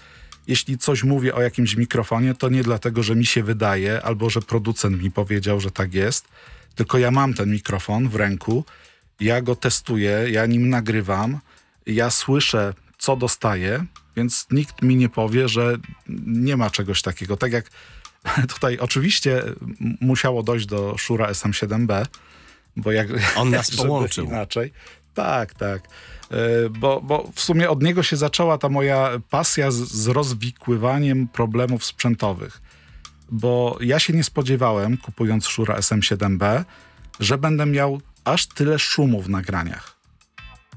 jeśli 0.48 0.78
coś 0.78 1.04
mówię 1.04 1.36
o 1.36 1.42
jakimś 1.42 1.76
mikrofonie, 1.76 2.36
to 2.36 2.50
nie 2.50 2.64
dlatego, 2.64 3.04
że 3.04 3.16
mi 3.16 3.26
się 3.26 3.44
wydaje, 3.44 4.02
albo 4.02 4.30
że 4.30 4.42
producent 4.42 5.04
mi 5.04 5.12
powiedział, 5.12 5.60
że 5.60 5.72
tak 5.72 5.94
jest, 5.94 6.26
tylko 6.76 6.98
ja 6.98 7.12
mam 7.12 7.34
ten 7.34 7.52
mikrofon 7.52 8.10
w 8.10 8.16
ręku 8.16 8.66
ja 9.22 9.42
go 9.42 9.56
testuję, 9.56 10.26
ja 10.32 10.46
nim 10.46 10.70
nagrywam, 10.70 11.40
ja 11.86 12.10
słyszę, 12.10 12.74
co 12.98 13.16
dostaję, 13.16 13.86
więc 14.16 14.48
nikt 14.52 14.82
mi 14.82 14.96
nie 14.96 15.10
powie, 15.10 15.48
że 15.48 15.78
nie 16.26 16.58
ma 16.58 16.70
czegoś 16.70 17.02
takiego. 17.02 17.38
Tak 17.38 17.52
jak 17.52 17.70
tutaj 18.56 18.78
oczywiście 18.78 19.44
musiało 20.02 20.44
dojść 20.44 20.66
do 20.66 20.98
Szura 20.98 21.32
SM7B, 21.32 22.06
bo 22.76 22.92
jak... 22.92 23.08
On 23.36 23.50
nas 23.50 23.76
połączył. 23.78 24.26
Inaczej. 24.26 24.74
Tak, 25.14 25.54
tak. 25.54 25.88
E, 26.32 26.70
bo, 26.70 27.02
bo 27.02 27.32
w 27.36 27.42
sumie 27.42 27.70
od 27.70 27.84
niego 27.84 28.04
się 28.04 28.18
zaczęła 28.18 28.58
ta 28.58 28.70
moja 28.70 29.10
pasja 29.30 29.72
z, 29.72 29.76
z 29.76 30.08
rozwikływaniem 30.08 31.28
problemów 31.28 31.86
sprzętowych. 31.86 32.62
Bo 33.32 33.78
ja 33.82 34.00
się 34.00 34.14
nie 34.14 34.24
spodziewałem, 34.24 34.98
kupując 34.98 35.48
Szura 35.48 35.76
SM7B, 35.76 36.64
że 37.20 37.38
będę 37.38 37.66
miał 37.66 38.02
aż 38.24 38.48
tyle 38.48 38.80
szumu 38.80 39.22
w 39.22 39.30
nagraniach. 39.30 40.02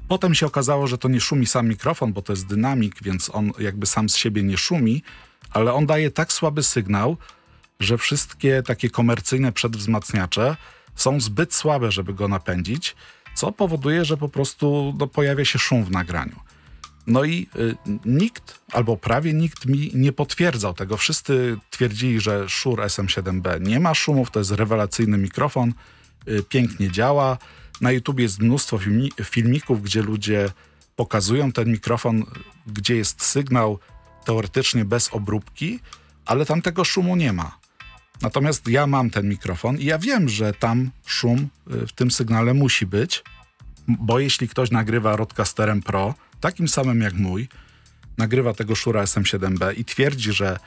Potem 0.07 0.35
się 0.35 0.45
okazało, 0.45 0.87
że 0.87 0.97
to 0.97 1.07
nie 1.07 1.21
szumi 1.21 1.45
sam 1.45 1.67
mikrofon, 1.67 2.13
bo 2.13 2.21
to 2.21 2.33
jest 2.33 2.47
dynamik, 2.47 3.03
więc 3.03 3.29
on 3.33 3.51
jakby 3.59 3.85
sam 3.85 4.09
z 4.09 4.15
siebie 4.15 4.43
nie 4.43 4.57
szumi, 4.57 5.03
ale 5.51 5.73
on 5.73 5.85
daje 5.85 6.11
tak 6.11 6.33
słaby 6.33 6.63
sygnał, 6.63 7.17
że 7.79 7.97
wszystkie 7.97 8.63
takie 8.63 8.89
komercyjne 8.89 9.51
przedwzmacniacze 9.51 10.55
są 10.95 11.21
zbyt 11.21 11.53
słabe, 11.53 11.91
żeby 11.91 12.13
go 12.13 12.27
napędzić, 12.27 12.95
co 13.35 13.51
powoduje, 13.51 14.05
że 14.05 14.17
po 14.17 14.29
prostu 14.29 14.93
no, 14.99 15.07
pojawia 15.07 15.45
się 15.45 15.59
szum 15.59 15.83
w 15.83 15.91
nagraniu. 15.91 16.39
No 17.07 17.23
i 17.23 17.47
y, 17.55 17.75
nikt, 18.05 18.59
albo 18.71 18.97
prawie 18.97 19.33
nikt 19.33 19.65
mi 19.65 19.91
nie 19.93 20.11
potwierdzał 20.11 20.73
tego. 20.73 20.97
Wszyscy 20.97 21.57
twierdzili, 21.69 22.19
że 22.19 22.49
Shure 22.49 22.85
SM7B 22.85 23.61
nie 23.61 23.79
ma 23.79 23.93
szumów, 23.93 24.31
to 24.31 24.39
jest 24.39 24.51
rewelacyjny 24.51 25.17
mikrofon, 25.17 25.73
Y, 26.27 26.43
pięknie 26.43 26.91
działa. 26.91 27.37
Na 27.81 27.91
YouTube 27.91 28.19
jest 28.19 28.39
mnóstwo 28.39 28.77
filmi 28.77 29.11
filmików, 29.23 29.81
gdzie 29.81 30.01
ludzie 30.01 30.49
pokazują 30.95 31.51
ten 31.51 31.71
mikrofon, 31.71 32.23
gdzie 32.67 32.95
jest 32.95 33.23
sygnał 33.23 33.79
teoretycznie 34.25 34.85
bez 34.85 35.13
obróbki, 35.13 35.79
ale 36.25 36.45
tam 36.45 36.61
tego 36.61 36.83
szumu 36.83 37.15
nie 37.15 37.33
ma. 37.33 37.57
Natomiast 38.21 38.67
ja 38.67 38.87
mam 38.87 39.09
ten 39.09 39.29
mikrofon 39.29 39.79
i 39.79 39.85
ja 39.85 39.99
wiem, 39.99 40.29
że 40.29 40.53
tam 40.53 40.91
szum 41.05 41.47
y, 41.73 41.87
w 41.87 41.91
tym 41.93 42.11
sygnale 42.11 42.53
musi 42.53 42.85
być, 42.85 43.23
bo 43.87 44.19
jeśli 44.19 44.47
ktoś 44.47 44.71
nagrywa 44.71 45.15
Rodcasterem 45.15 45.81
Pro, 45.81 46.13
takim 46.39 46.67
samym 46.67 47.01
jak 47.01 47.13
mój, 47.13 47.47
nagrywa 48.17 48.53
tego 48.53 48.75
Shure 48.75 49.01
SM7B 49.01 49.73
i 49.77 49.85
twierdzi, 49.85 50.33
że 50.33 50.59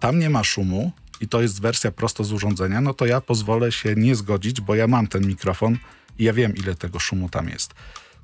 tam 0.00 0.18
nie 0.18 0.30
ma 0.30 0.44
szumu, 0.44 0.92
i 1.20 1.28
to 1.28 1.42
jest 1.42 1.60
wersja 1.60 1.90
prosto 1.90 2.24
z 2.24 2.32
urządzenia, 2.32 2.80
no 2.80 2.94
to 2.94 3.06
ja 3.06 3.20
pozwolę 3.20 3.72
się 3.72 3.94
nie 3.94 4.14
zgodzić, 4.16 4.60
bo 4.60 4.74
ja 4.74 4.86
mam 4.86 5.06
ten 5.06 5.26
mikrofon 5.26 5.78
i 6.18 6.24
ja 6.24 6.32
wiem, 6.32 6.56
ile 6.56 6.74
tego 6.74 6.98
szumu 6.98 7.28
tam 7.28 7.48
jest. 7.48 7.74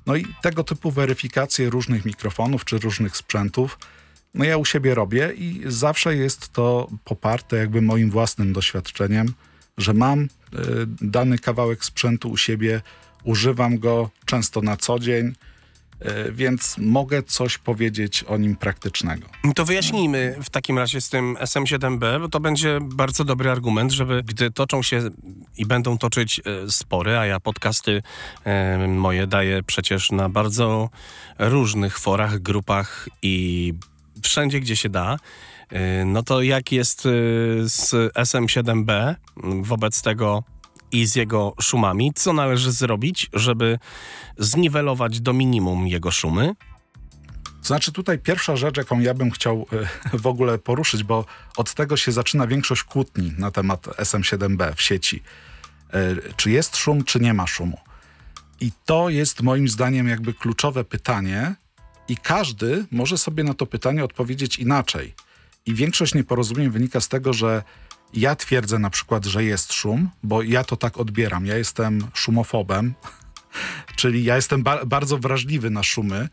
No 0.05 0.15
i 0.15 0.25
tego 0.41 0.63
typu 0.63 0.91
weryfikacje 0.91 1.69
różnych 1.69 2.05
mikrofonów 2.05 2.65
czy 2.65 2.77
różnych 2.79 3.17
sprzętów, 3.17 3.79
no 4.33 4.45
ja 4.45 4.57
u 4.57 4.65
siebie 4.65 4.95
robię 4.95 5.33
i 5.37 5.61
zawsze 5.65 6.15
jest 6.15 6.49
to 6.49 6.87
poparte 7.03 7.57
jakby 7.57 7.81
moim 7.81 8.11
własnym 8.11 8.53
doświadczeniem, 8.53 9.33
że 9.77 9.93
mam 9.93 10.23
y, 10.23 10.27
dany 11.01 11.39
kawałek 11.39 11.85
sprzętu 11.85 12.29
u 12.29 12.37
siebie, 12.37 12.81
używam 13.23 13.79
go 13.79 14.09
często 14.25 14.61
na 14.61 14.77
co 14.77 14.99
dzień, 14.99 15.33
E, 15.99 16.31
więc 16.31 16.75
mogę 16.77 17.23
coś 17.23 17.57
powiedzieć 17.57 18.23
o 18.23 18.37
nim 18.37 18.55
praktycznego. 18.55 19.27
To 19.55 19.65
wyjaśnijmy 19.65 20.35
w 20.43 20.49
takim 20.49 20.77
razie 20.77 21.01
z 21.01 21.09
tym 21.09 21.35
SM7B, 21.35 22.19
bo 22.21 22.29
to 22.29 22.39
będzie 22.39 22.79
bardzo 22.81 23.23
dobry 23.23 23.51
argument, 23.51 23.91
żeby 23.91 24.23
gdy 24.23 24.51
toczą 24.51 24.83
się 24.83 25.09
i 25.57 25.65
będą 25.65 25.97
toczyć 25.97 26.39
e, 26.39 26.71
spory, 26.71 27.17
a 27.17 27.25
ja 27.25 27.39
podcasty 27.39 28.01
moje 28.87 29.27
daję 29.27 29.63
przecież 29.63 30.11
na 30.11 30.29
bardzo 30.29 30.89
różnych 31.39 31.99
forach, 31.99 32.39
grupach 32.39 33.09
i 33.21 33.73
wszędzie, 34.23 34.59
gdzie 34.59 34.75
się 34.75 34.89
da, 34.89 35.17
no 36.05 36.23
to 36.23 36.41
jak 36.41 36.71
jest 36.71 37.01
z 37.61 37.91
SM7B 38.13 39.15
wobec 39.61 40.01
tego 40.01 40.43
i 40.91 41.05
z 41.05 41.15
jego 41.15 41.53
szumami. 41.61 42.11
Co 42.15 42.33
należy 42.33 42.71
zrobić, 42.71 43.29
żeby 43.33 43.79
zniwelować 44.37 45.21
do 45.21 45.33
minimum 45.33 45.87
jego 45.87 46.11
szumy? 46.11 46.55
Znaczy 47.61 47.91
tutaj 47.91 48.19
pierwsza 48.19 48.55
rzecz, 48.55 48.77
jaką 48.77 48.99
ja 48.99 49.13
bym 49.13 49.31
chciał 49.31 49.65
e, 50.13 50.17
w 50.17 50.27
ogóle 50.27 50.57
poruszyć, 50.57 51.03
bo 51.03 51.25
od 51.57 51.73
tego 51.73 51.97
się 51.97 52.11
zaczyna 52.11 52.47
większość 52.47 52.83
kłótni 52.83 53.33
na 53.37 53.51
temat 53.51 53.85
SM7B 53.85 54.75
w 54.75 54.81
sieci. 54.81 55.23
Czy 56.35 56.51
jest 56.51 56.77
szum, 56.77 57.03
czy 57.03 57.19
nie 57.19 57.33
ma 57.33 57.47
szumu. 57.47 57.79
I 58.61 58.71
to 58.85 59.09
jest 59.09 59.41
moim 59.41 59.67
zdaniem 59.67 60.07
jakby 60.07 60.33
kluczowe 60.33 60.83
pytanie, 60.83 61.55
i 62.07 62.17
każdy 62.17 62.85
może 62.91 63.17
sobie 63.17 63.43
na 63.43 63.53
to 63.53 63.65
pytanie 63.65 64.03
odpowiedzieć 64.03 64.59
inaczej. 64.59 65.13
I 65.65 65.73
większość 65.73 66.15
nieporozumień 66.15 66.69
wynika 66.69 67.01
z 67.01 67.07
tego, 67.07 67.33
że 67.33 67.63
ja 68.13 68.35
twierdzę 68.35 68.79
na 68.79 68.89
przykład, 68.89 69.25
że 69.25 69.43
jest 69.43 69.73
szum, 69.73 70.09
bo 70.23 70.41
ja 70.41 70.63
to 70.63 70.75
tak 70.75 70.97
odbieram. 70.97 71.45
Ja 71.45 71.57
jestem 71.57 72.07
szumofobem, 72.13 72.93
czyli 73.99 74.23
ja 74.23 74.35
jestem 74.35 74.63
ba 74.63 74.85
bardzo 74.85 75.17
wrażliwy 75.17 75.69
na 75.69 75.83
szumy, 75.83 76.29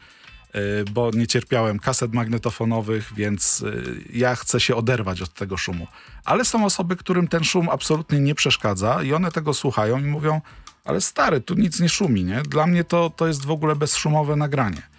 yy, 0.55 0.61
bo 0.93 1.11
nie 1.15 1.27
cierpiałem 1.27 1.79
kaset 1.79 2.13
magnetofonowych, 2.13 3.13
więc 3.17 3.61
yy, 3.61 4.05
ja 4.13 4.37
chcę 4.37 4.61
się 4.61 4.77
oderwać 4.77 5.23
od 5.23 5.35
tego 5.35 5.57
szumu. 5.57 5.87
Ale 6.25 6.45
są 6.45 6.65
osoby, 6.65 6.97
którym 6.97 7.29
ten 7.29 7.45
szum 7.45 7.69
absolutnie 7.69 8.21
nie 8.21 8.35
przeszkadza 8.35 9.03
i 9.03 9.13
one 9.13 9.31
tego 9.31 9.55
słuchają 9.55 9.99
i 9.99 10.07
mówią, 10.07 10.41
ale 10.85 11.01
stary, 11.01 11.41
tu 11.41 11.55
nic 11.55 11.81
nie 11.81 11.89
szumi, 11.89 12.25
nie? 12.25 12.43
Dla 12.43 12.67
mnie 12.67 12.85
to, 12.85 13.11
to 13.11 13.27
jest 13.27 13.45
w 13.45 13.51
ogóle 13.51 13.77
bezszumowe 13.77 14.37
nagranie. 14.37 14.94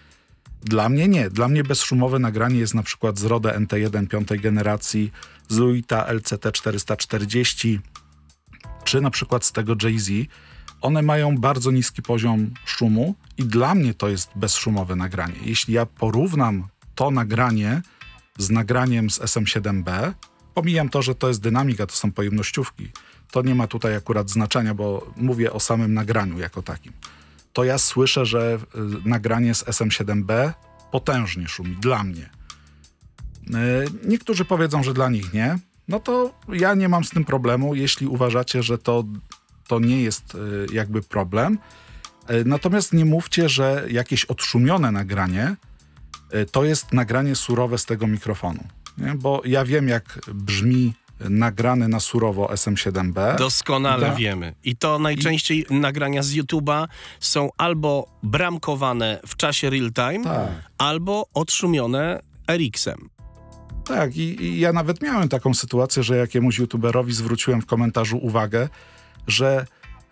Dla 0.66 0.90
mnie 0.90 1.08
nie. 1.08 1.30
Dla 1.30 1.48
mnie 1.48 1.64
bezszumowe 1.64 2.20
nagranie 2.20 2.60
jest 2.60 2.74
na 2.74 2.84
przykład 2.84 3.20
z 3.20 3.24
Rode 3.24 3.50
NT1 3.60 4.08
piątej 4.08 4.40
generacji, 4.40 5.12
z 5.48 5.58
Luita 5.58 6.06
LCT 6.14 6.52
440, 6.52 7.80
czy 8.84 9.02
na 9.02 9.12
przykład 9.12 9.46
z 9.46 9.52
tego 9.52 9.76
Jay-Z. 9.84 10.10
One 10.82 11.02
mają 11.02 11.38
bardzo 11.38 11.72
niski 11.72 12.02
poziom 12.02 12.54
szumu 12.66 13.16
i 13.38 13.44
dla 13.44 13.76
mnie 13.76 13.94
to 13.94 14.10
jest 14.10 14.30
bezszumowe 14.36 14.96
nagranie. 14.96 15.36
Jeśli 15.42 15.74
ja 15.74 15.86
porównam 15.86 16.68
to 16.96 17.12
nagranie 17.12 17.82
z 18.38 18.50
nagraniem 18.50 19.10
z 19.10 19.20
SM7B, 19.20 20.14
pomijam 20.54 20.90
to, 20.90 21.02
że 21.02 21.16
to 21.16 21.28
jest 21.28 21.42
dynamika, 21.42 21.88
to 21.88 21.96
są 21.96 22.12
pojemnościówki. 22.12 22.92
To 23.32 23.42
nie 23.42 23.56
ma 23.56 23.68
tutaj 23.68 23.96
akurat 23.96 24.30
znaczenia, 24.30 24.74
bo 24.74 25.14
mówię 25.18 25.54
o 25.54 25.60
samym 25.60 25.94
nagraniu 25.94 26.40
jako 26.40 26.62
takim 26.62 26.94
to 27.56 27.64
ja 27.64 27.78
słyszę, 27.78 28.26
że 28.26 28.60
y, 29.06 29.10
nagranie 29.10 29.56
z 29.56 29.64
SM7B 29.64 30.54
potężnie 30.92 31.48
szumi 31.48 31.76
dla 31.76 32.04
mnie. 32.04 32.30
Y, 33.48 33.52
niektórzy 34.08 34.46
powiedzą, 34.46 34.84
że 34.84 34.94
dla 34.94 35.10
nich 35.10 35.34
nie. 35.34 35.60
No 35.88 36.00
to 36.00 36.34
ja 36.50 36.74
nie 36.74 36.90
mam 36.90 37.04
z 37.04 37.10
tym 37.10 37.26
problemu, 37.26 37.76
jeśli 37.76 38.08
uważacie, 38.08 38.64
że 38.64 38.78
to, 38.78 39.04
to 39.68 39.80
nie 39.80 40.02
jest 40.02 40.36
y, 40.36 40.66
jakby 40.74 41.02
problem. 41.02 41.58
Natomiast 42.46 42.94
nie 42.94 43.06
mówcie, 43.06 43.50
że 43.50 43.86
jakieś 43.90 44.26
odszumione 44.26 44.92
nagranie 44.92 45.56
to 46.52 46.64
jest 46.64 46.94
nagranie 46.94 47.36
surowe 47.36 47.78
z 47.78 47.86
tego 47.86 48.08
mikrofonu. 48.08 48.64
Nie? 48.98 49.16
Bo 49.16 49.42
ja 49.46 49.66
wiem, 49.66 49.88
jak 49.88 50.20
brzmi 50.34 50.94
nagrany 51.20 51.88
na 51.88 52.00
surowo 52.00 52.46
SM7B. 52.46 53.38
Doskonale 53.38 54.08
da. 54.08 54.16
wiemy. 54.16 54.54
I 54.64 54.76
to 54.76 55.00
najczęściej 55.00 55.66
I... 55.70 55.74
nagrania 55.74 56.24
z 56.24 56.32
YouTube'a 56.32 56.88
są 57.20 57.50
albo 57.58 58.08
bramkowane 58.24 59.20
w 59.28 59.36
czasie 59.36 59.70
real 59.70 59.92
time, 59.92 60.24
tak. 60.24 60.50
albo 60.78 61.26
odszumione 61.34 62.20
RX-em. 62.48 63.10
Tak, 63.86 64.18
i, 64.18 64.44
i, 64.44 64.60
ja 64.60 64.74
nawet 64.74 65.02
miałem 65.02 65.30
taką 65.30 65.54
sytuację, 65.54 66.04
że 66.04 66.18
jakiemuś 66.18 66.58
youtuberowi 66.58 67.14
zwróciłem 67.14 67.62
w 67.62 67.66
komentarzu 67.66 68.18
uwagę, 68.18 68.70
że 69.28 69.66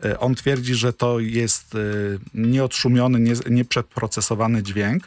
e, 0.06 0.20
on 0.20 0.36
twierdzi, 0.36 0.76
że 0.76 0.94
to 0.94 1.20
jest 1.20 1.76
y, 1.76 2.20
nieodszumiony, 2.34 3.20
nie, 3.20 3.34
nieprzeprocesowany 3.50 4.64
dźwięk. 4.64 5.04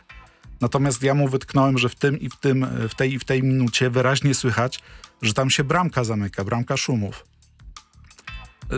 Natomiast 0.61 1.03
ja 1.03 1.15
mu 1.15 1.29
wytknąłem, 1.29 1.79
że 1.79 1.89
w 1.89 1.95
tym 1.95 2.21
i 2.21 2.29
w 2.29 2.37
tym, 2.37 2.67
w 2.89 2.95
tej 2.95 3.15
i 3.15 3.19
w 3.19 3.25
tej 3.25 3.43
minucie 3.43 3.91
wyraźnie 3.91 4.35
słychać, 4.35 4.81
że 5.23 5.35
tam 5.35 5.51
się 5.51 5.65
bramka 5.65 6.05
zamyka, 6.05 6.45
bramka 6.45 6.77
szumów. 6.77 7.25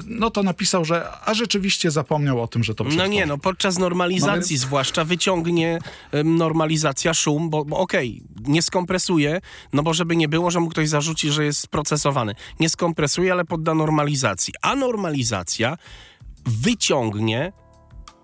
No 0.07 0.31
to 0.31 0.43
napisał, 0.43 0.85
że 0.85 1.11
a 1.25 1.35
rzeczywiście 1.35 1.91
zapomniał 1.91 2.43
o 2.43 2.49
tym, 2.49 2.65
że 2.65 2.75
to 2.75 2.85
No 2.85 3.07
nie, 3.07 3.27
no 3.27 3.39
podczas 3.39 3.79
normalizacji 3.79 4.57
no 4.57 4.63
zwłaszcza 4.63 5.05
wyciągnie 5.05 5.79
normalizacja 6.25 7.15
szum, 7.15 7.51
bo, 7.51 7.65
bo 7.65 7.79
okej, 7.79 8.23
okay, 8.33 8.53
nie 8.53 8.63
skompresuje, 8.63 9.41
no 9.73 9.83
bo 9.83 9.95
żeby 9.95 10.17
nie 10.17 10.29
było, 10.29 10.51
że 10.51 10.61
mu 10.61 10.69
ktoś 10.69 10.89
zarzuci, 10.89 11.31
że 11.31 11.45
jest 11.45 11.69
procesowany. 11.69 12.35
Nie 12.61 12.69
skompresuje, 12.69 13.33
ale 13.33 13.45
podda 13.45 13.75
normalizacji. 13.75 14.55
A 14.63 14.75
normalizacja 14.75 15.77
wyciągnie 16.47 17.53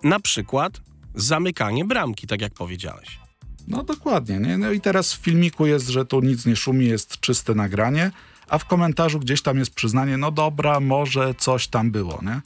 na 0.03 0.21
przykład 0.21 0.81
zamykanie 1.15 1.85
bramki, 1.85 2.27
tak 2.27 2.41
jak 2.41 2.55
powiedziałeś. 2.55 3.24
No 3.69 3.83
dokładnie. 3.83 4.39
Nie? 4.39 4.59
No 4.59 4.71
i 4.71 4.81
teraz 4.81 5.15
w 5.15 5.21
filmiku 5.21 5.67
jest, 5.67 5.89
że 5.89 6.05
tu 6.05 6.21
nic 6.21 6.47
nie 6.47 6.57
szumi, 6.57 6.87
jest 6.87 7.21
czyste 7.21 7.55
nagranie, 7.55 8.11
a 8.49 8.59
w 8.59 8.65
komentarzu 8.65 9.21
gdzieś 9.21 9.43
tam 9.43 9.59
jest 9.59 9.75
przyznanie, 9.75 10.17
no 10.17 10.31
dobra, 10.31 10.81
może 10.81 11.35
coś 11.35 11.69
tam 11.69 11.91
było, 11.91 12.21
nie? 12.23 12.41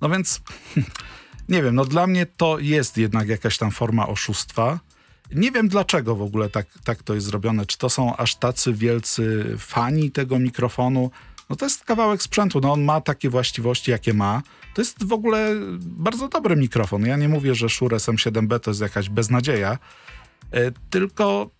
No 0.00 0.08
więc 0.08 0.40
nie 1.48 1.62
wiem, 1.62 1.74
no 1.74 1.84
dla 1.84 2.06
mnie 2.06 2.26
to 2.26 2.58
jest 2.58 2.96
jednak 2.98 3.28
jakaś 3.28 3.58
tam 3.58 3.70
forma 3.70 4.06
oszustwa. 4.06 4.80
Nie 5.32 5.50
wiem 5.50 5.68
dlaczego 5.68 6.16
w 6.16 6.22
ogóle 6.22 6.50
tak, 6.50 6.66
tak 6.84 7.02
to 7.02 7.14
jest 7.14 7.26
zrobione. 7.26 7.66
Czy 7.66 7.78
to 7.78 7.90
są 7.90 8.16
aż 8.16 8.36
tacy 8.36 8.72
wielcy 8.72 9.44
fani 9.58 10.10
tego 10.10 10.38
mikrofonu? 10.38 11.10
No 11.50 11.56
to 11.56 11.66
jest 11.66 11.84
kawałek 11.84 12.22
sprzętu, 12.22 12.60
no 12.60 12.72
on 12.72 12.82
ma 12.82 13.00
takie 13.00 13.30
właściwości, 13.30 13.90
jakie 13.90 14.14
ma. 14.14 14.42
To 14.74 14.80
jest 14.80 15.04
w 15.04 15.12
ogóle 15.12 15.54
bardzo 15.80 16.28
dobry 16.28 16.56
mikrofon. 16.56 17.06
Ja 17.06 17.16
nie 17.16 17.28
mówię, 17.28 17.54
że 17.54 17.68
Shure 17.68 17.96
SM7B 17.96 18.60
to 18.60 18.70
jest 18.70 18.80
jakaś 18.80 19.08
beznadzieja, 19.08 19.78
tylko 20.90 21.50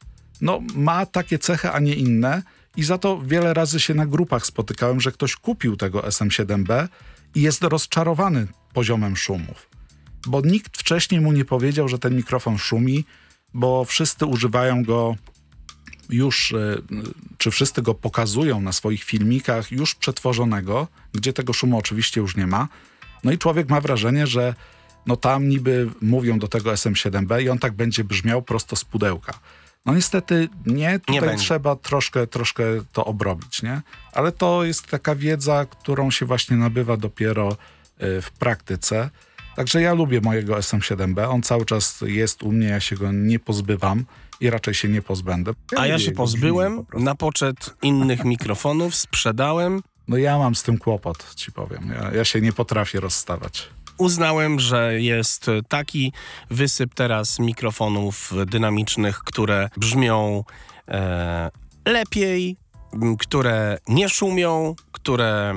no, 0.41 0.61
ma 0.75 1.07
takie 1.07 1.39
cechy, 1.39 1.71
a 1.71 1.81
nie 1.81 1.95
inne 1.95 2.43
i 2.77 2.85
za 2.85 2.99
to 2.99 3.23
wiele 3.23 3.55
razy 3.55 3.81
się 3.81 3.95
na 3.95 4.07
grupach 4.07 4.47
spotykałem, 4.47 5.01
że 5.01 5.13
ktoś 5.13 5.37
kupił 5.37 5.77
tego 5.77 6.01
SM7B 6.01 6.89
i 7.35 7.43
jest 7.43 7.63
rozczarowany 7.63 8.47
poziomem 8.73 9.17
szumów. 9.17 9.69
Bo 10.27 10.41
nikt 10.41 10.79
wcześniej 10.79 11.21
mu 11.21 11.33
nie 11.33 11.45
powiedział, 11.45 11.89
że 11.89 11.99
ten 11.99 12.17
mikrofon 12.17 12.59
szumi, 12.59 13.05
bo 13.55 13.85
wszyscy 13.85 14.27
używają 14.27 14.85
go 14.85 15.17
już, 16.11 16.53
e, 16.53 16.77
czy 17.39 17.51
wszyscy 17.51 17.83
go 17.83 17.95
pokazują 17.95 18.61
na 18.61 18.73
swoich 18.73 19.05
filmikach 19.05 19.73
już 19.73 19.95
przetworzonego, 19.95 20.89
gdzie 21.13 21.33
tego 21.33 21.53
szumu 21.53 21.79
oczywiście 21.79 22.21
już 22.21 22.37
nie 22.37 22.47
ma. 22.47 22.69
No 23.25 23.33
i 23.33 23.39
człowiek 23.39 23.69
ma 23.69 23.81
wrażenie, 23.81 24.27
że 24.27 24.55
no 25.07 25.17
tam 25.17 25.49
niby 25.49 25.91
mówią 26.03 26.39
do 26.39 26.49
tego 26.49 26.71
SM7B 26.71 27.43
i 27.43 27.49
on 27.49 27.59
tak 27.59 27.73
będzie 27.73 28.05
brzmiał 28.05 28.43
prosto 28.43 28.77
z 28.77 28.85
pudełka. 28.85 29.33
No 29.87 29.95
niestety 29.95 30.49
nie, 30.67 30.99
tutaj 30.99 31.31
nie 31.31 31.37
trzeba 31.37 31.77
troszkę, 31.77 32.27
troszkę 32.27 32.65
to 32.93 33.05
obrobić, 33.05 33.63
nie? 33.63 33.83
Ale 34.13 34.33
to 34.33 34.65
jest 34.65 34.87
taka 34.87 35.15
wiedza, 35.15 35.67
którą 35.71 36.11
się 36.11 36.27
właśnie 36.27 36.57
nabywa 36.57 36.97
dopiero 36.97 37.53
y, 37.53 37.57
w 38.23 38.31
praktyce. 38.31 39.11
Także 39.57 39.83
ja 39.83 39.95
lubię 39.95 40.21
mojego 40.21 40.57
SM7B, 40.57 41.29
on 41.31 41.43
cały 41.43 41.65
czas 41.65 42.01
jest 42.07 42.43
u 42.43 42.53
mnie, 42.53 42.67
ja 42.67 42.81
się 42.81 42.97
go 42.97 43.13
nie 43.13 43.39
pozbywam 43.39 44.05
i 44.41 44.51
raczej 44.51 44.75
się 44.75 44.89
nie 44.89 45.03
pozbędę. 45.03 45.53
Ja 45.73 45.79
A 45.79 45.87
ja 45.87 45.99
się 45.99 46.13
pozbyłem 46.13 46.87
po 46.87 46.99
na 46.99 47.15
poczet 47.15 47.75
innych 47.83 48.25
mikrofonów, 48.25 48.95
sprzedałem. 48.95 49.83
No 50.09 50.17
ja 50.17 50.39
mam 50.39 50.55
z 50.55 50.63
tym 50.63 50.79
kłopot, 50.79 51.35
ci 51.35 51.53
powiem. 51.53 51.93
Ja, 52.01 52.11
ja 52.13 52.25
się 52.25 52.41
nie 52.41 52.53
potrafię 52.53 53.01
rozstawać 53.01 53.71
uznałem, 53.99 54.61
że 54.61 55.01
jest 55.01 55.51
taki 55.69 56.13
wysyp 56.51 56.95
teraz 56.95 57.39
mikrofonów 57.39 58.33
dynamicznych, 58.47 59.19
które 59.19 59.69
brzmią 59.77 60.45
e, 60.89 61.51
lepiej, 61.87 62.57
które 63.19 63.79
nie 63.89 64.09
szumią, 64.09 64.75
które 64.93 65.55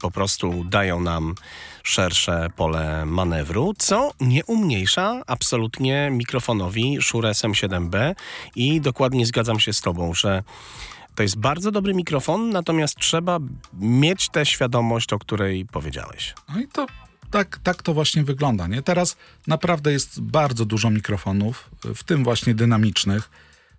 po 0.00 0.10
prostu 0.10 0.64
dają 0.64 1.00
nam 1.00 1.34
szersze 1.82 2.48
pole 2.56 3.06
manewru, 3.06 3.72
co 3.78 4.10
nie 4.20 4.44
umniejsza 4.44 5.22
absolutnie 5.26 6.10
mikrofonowi 6.10 6.98
Shure 7.02 7.30
SM7B 7.30 8.14
i 8.56 8.80
dokładnie 8.80 9.26
zgadzam 9.26 9.60
się 9.60 9.72
z 9.72 9.80
tobą, 9.80 10.14
że 10.14 10.42
to 11.14 11.22
jest 11.22 11.38
bardzo 11.38 11.70
dobry 11.70 11.94
mikrofon, 11.94 12.50
natomiast 12.50 12.96
trzeba 12.96 13.38
mieć 13.72 14.28
tę 14.28 14.46
świadomość, 14.46 15.12
o 15.12 15.18
której 15.18 15.66
powiedziałeś. 15.66 16.34
No 16.54 16.60
i 16.60 16.68
to 16.68 16.86
tak, 17.30 17.58
tak 17.62 17.82
to 17.82 17.94
właśnie 17.94 18.24
wygląda. 18.24 18.66
Nie? 18.66 18.82
Teraz 18.82 19.16
naprawdę 19.46 19.92
jest 19.92 20.20
bardzo 20.20 20.64
dużo 20.64 20.90
mikrofonów, 20.90 21.70
w 21.94 22.04
tym 22.04 22.24
właśnie 22.24 22.54
dynamicznych, 22.54 23.30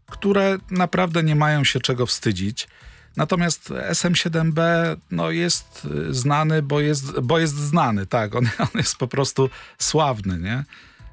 które 0.06 0.58
naprawdę 0.72 1.24
nie 1.24 1.36
mają 1.36 1.64
się 1.64 1.80
czego 1.80 2.06
wstydzić. 2.06 2.68
Natomiast 3.18 3.70
SM7B 3.70 4.62
no, 5.12 5.32
jest 5.32 5.88
znany, 6.10 6.62
bo 6.62 6.80
jest, 6.80 7.20
bo 7.20 7.40
jest 7.40 7.56
znany, 7.56 8.06
tak. 8.06 8.36
On, 8.36 8.50
on 8.60 8.70
jest 8.76 8.98
po 8.98 9.08
prostu 9.08 9.50
sławny, 9.78 10.40
nie? 10.40 10.64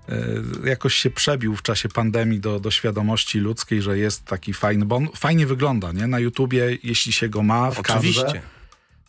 E, 0.08 0.68
jakoś 0.68 0.94
się 0.94 1.10
przebił 1.10 1.56
w 1.56 1.62
czasie 1.62 1.88
pandemii 1.88 2.40
do, 2.40 2.60
do 2.60 2.70
świadomości 2.70 3.38
ludzkiej, 3.38 3.82
że 3.82 3.98
jest 3.98 4.24
taki 4.24 4.54
fajny, 4.54 4.84
bo 4.84 4.96
on 4.96 5.08
fajnie 5.16 5.46
wygląda, 5.46 5.92
nie? 5.92 6.06
Na 6.06 6.18
YouTubie, 6.18 6.78
jeśli 6.82 7.12
się 7.12 7.28
go 7.28 7.42
ma 7.42 7.70
w 7.70 7.80
Oczywiście. 7.80 8.22
Kadrze, 8.22 8.42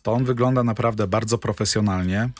to 0.02 0.12
on 0.12 0.24
wygląda 0.24 0.64
naprawdę 0.64 1.06
bardzo 1.06 1.38
profesjonalnie. 1.38 2.30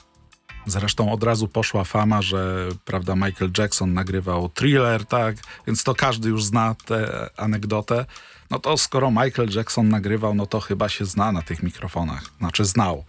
Zresztą 0.65 1.11
od 1.11 1.23
razu 1.23 1.47
poszła 1.47 1.83
fama, 1.83 2.21
że 2.21 2.69
prawda, 2.85 3.15
Michael 3.15 3.51
Jackson 3.57 3.93
nagrywał 3.93 4.49
thriller, 4.49 5.05
tak, 5.05 5.35
więc 5.67 5.83
to 5.83 5.95
każdy 5.95 6.29
już 6.29 6.43
zna 6.43 6.75
tę 6.85 7.29
anegdotę. 7.37 8.05
No 8.49 8.59
to 8.59 8.77
skoro 8.77 9.11
Michael 9.11 9.49
Jackson 9.55 9.89
nagrywał, 9.89 10.33
no 10.33 10.45
to 10.45 10.59
chyba 10.59 10.89
się 10.89 11.05
zna 11.05 11.31
na 11.31 11.41
tych 11.41 11.63
mikrofonach, 11.63 12.23
znaczy 12.39 12.65
znał. 12.65 13.05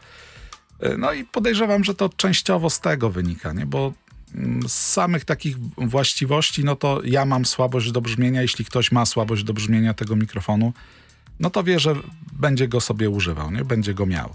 E, 0.81 0.97
No 0.97 1.12
i 1.12 1.25
podejrzewam, 1.25 1.85
że 1.85 1.95
to 1.95 2.09
częściowo 2.09 2.71
z 2.71 2.81
tego 2.81 3.11
wynika, 3.11 3.53
nie? 3.53 3.67
bo 3.67 3.93
mm, 4.35 4.69
z 4.69 4.73
samych 4.73 5.25
takich 5.25 5.59
właściwości, 5.77 6.65
no 6.65 6.77
to 6.77 7.01
ja 7.05 7.25
mam 7.25 7.45
słabość 7.45 7.93
do 7.93 8.01
brzmienia. 8.01 8.43
Jeśli 8.43 8.65
ktoś 8.65 8.93
ma 8.93 9.07
słabość 9.07 9.45
do 9.45 9.53
brzmienia 9.55 9.95
tego 9.95 10.17
mikrofonu, 10.17 10.73
no 11.41 11.51
to 11.51 11.62
wie, 11.62 11.81
że 11.81 11.95
będzie 12.33 12.69
go 12.69 12.81
sobie 12.81 13.11
używał, 13.11 13.51
nie? 13.51 13.65
będzie 13.65 13.95
go 13.95 14.07
miał. 14.07 14.35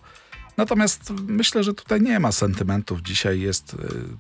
Natomiast 0.58 1.13
myślę, 1.28 1.63
że 1.63 1.74
tutaj 1.74 2.02
nie 2.02 2.20
ma 2.20 2.32
sentymentów. 2.32 3.02
Dzisiaj 3.02 3.39
jest 3.39 3.74
y, 3.74 3.78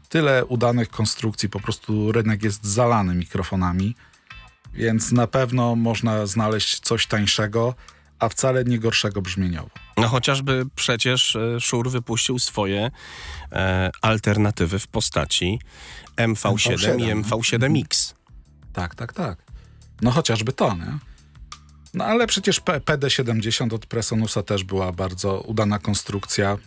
tyle 0.09 0.45
udanych 0.45 0.89
konstrukcji, 0.89 1.49
po 1.49 1.59
prostu 1.59 2.11
rynek 2.11 2.43
jest 2.43 2.65
zalany 2.65 3.15
mikrofonami, 3.15 3.95
więc 4.73 5.11
na 5.11 5.27
pewno 5.27 5.75
można 5.75 6.25
znaleźć 6.25 6.79
coś 6.79 7.07
tańszego, 7.07 7.75
a 8.19 8.29
wcale 8.29 8.63
nie 8.63 8.79
gorszego 8.79 9.21
brzmieniowo. 9.21 9.69
No 9.97 10.07
chociażby 10.07 10.65
przecież 10.75 11.35
e, 11.35 11.61
Shure 11.61 11.89
wypuścił 11.89 12.39
swoje 12.39 12.91
e, 13.51 13.91
alternatywy 14.01 14.79
w 14.79 14.87
postaci 14.87 15.59
MV7, 16.17 16.53
MV7, 16.53 17.01
i 17.01 17.23
MV7X. 17.23 18.13
Tak, 18.73 18.95
tak, 18.95 19.13
tak. 19.13 19.37
No 20.01 20.11
chociażby 20.11 20.53
to, 20.53 20.75
nie? 20.75 20.97
No 21.97 22.05
ale 22.05 22.27
przecież 22.27 22.59
P- 22.59 22.79
PD70 22.79 23.73
od 23.73 23.85
Presonusa 23.85 24.43
też 24.43 24.63
była 24.63 24.91
bardzo 24.91 25.41
udana 25.41 25.79
konstrukcja. 25.79 26.57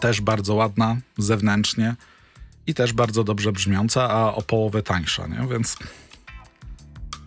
Też 0.00 0.20
bardzo 0.20 0.54
ładna 0.54 0.96
zewnętrznie 1.18 1.94
i 2.66 2.74
też 2.74 2.92
bardzo 2.92 3.24
dobrze 3.24 3.52
brzmiąca, 3.52 4.10
a 4.10 4.34
o 4.34 4.42
połowę 4.42 4.82
tańsza, 4.82 5.26
nie? 5.26 5.48
Więc 5.50 5.76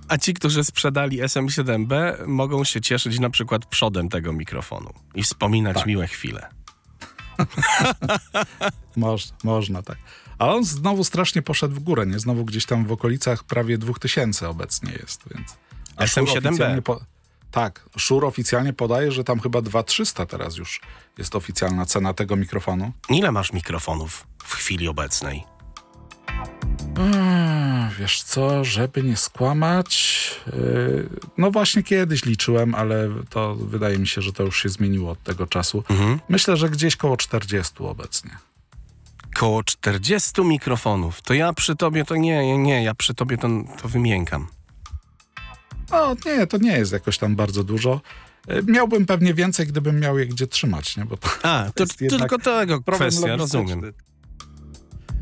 A 0.08 0.18
ci, 0.18 0.34
którzy 0.34 0.64
sprzedali 0.64 1.22
SM7B, 1.22 2.14
mogą 2.28 2.64
się 2.64 2.82
cieszyć 2.82 3.20
na 3.20 3.30
przykład 3.30 3.66
przodem 3.66 4.10
tego 4.10 4.34
mikrofonu 4.34 4.94
i 5.16 5.24
wspominać 5.24 5.78
Tak. 5.78 5.86
miłe 5.86 6.08
chwile. 6.08 6.50
moż, 8.96 9.28
można, 9.44 9.82
tak. 9.82 9.98
A 10.40 10.54
on 10.54 10.64
znowu 10.64 11.04
strasznie 11.04 11.42
poszedł 11.42 11.76
w 11.76 11.80
górę, 11.80 12.06
nie? 12.06 12.20
Znowu 12.20 12.46
gdzieś 12.46 12.66
tam 12.66 12.86
w 12.86 12.92
okolicach 12.92 13.44
prawie 13.44 13.78
2000 13.78 14.50
obecnie 14.50 14.92
jest, 14.92 15.24
więc... 15.36 15.58
a 15.98 16.08
Shure 16.08 16.26
SM7B. 16.26 16.48
oficjalnie 16.48 16.82
Po... 16.82 17.00
Tak, 17.52 17.86
Shure 17.98 18.28
oficjalnie 18.28 18.74
podaje, 18.74 19.12
że 19.12 19.24
tam 19.24 19.40
chyba 19.40 19.62
2300 19.62 20.26
teraz 20.26 20.58
już 20.58 20.82
jest 21.18 21.36
oficjalna 21.36 21.86
cena 21.86 22.14
tego 22.14 22.36
mikrofonu. 22.36 22.92
Ile 23.10 23.32
masz 23.32 23.54
mikrofonów 23.54 24.28
w 24.44 24.54
chwili 24.54 24.88
obecnej? 24.88 25.44
Mm, 26.98 27.90
Wiesz 28.00 28.24
co, 28.24 28.64
żeby 28.64 29.04
nie 29.04 29.18
skłamać, 29.18 30.32
yy, 30.54 31.10
no 31.38 31.52
właśnie 31.52 31.84
kiedyś 31.84 32.26
liczyłem, 32.26 32.76
ale 32.76 33.10
to 33.30 33.56
wydaje 33.56 33.98
mi 34.00 34.08
się, 34.08 34.22
że 34.22 34.34
to 34.34 34.44
już 34.44 34.64
się 34.64 34.70
zmieniło 34.70 35.12
od 35.12 35.24
tego 35.24 35.48
czasu. 35.48 35.84
Myślę, 36.30 36.58
że 36.58 36.70
gdzieś 36.70 36.96
koło 36.96 37.18
40 37.18 37.74
obecnie. 37.80 38.38
Koło 39.36 39.64
40 39.64 40.42
mikrofonów. 40.42 41.22
To 41.22 41.34
ja 41.34 41.54
przy 41.54 41.76
tobie 41.76 42.06
to 42.06 42.16
nie, 42.16 42.46
nie, 42.46 42.58
nie, 42.58 42.84
ja 42.84 42.94
przy 42.94 43.14
tobie 43.14 43.38
to, 43.38 43.48
to 43.82 43.88
wymiękam. 43.88 44.48
O, 45.92 46.16
nie, 46.26 46.48
to 46.48 46.58
nie 46.58 46.78
jest 46.78 46.92
jakoś 46.92 47.18
tam 47.18 47.36
bardzo 47.36 47.64
dużo. 47.64 48.02
Yy, 48.48 48.64
Miałbym 48.68 49.06
pewnie 49.06 49.34
więcej, 49.34 49.68
gdybym 49.68 50.00
miał 50.00 50.20
je 50.20 50.26
gdzie 50.28 50.48
trzymać, 50.48 50.98
nie? 50.98 51.06
Bo 51.06 51.18
to 51.18 51.30
A, 51.44 51.66
to, 51.76 51.84
jednak 52.02 52.30
tylko 52.30 52.38
tego 52.52 52.82
kwestia, 52.82 53.36
rozumiem. 53.36 53.82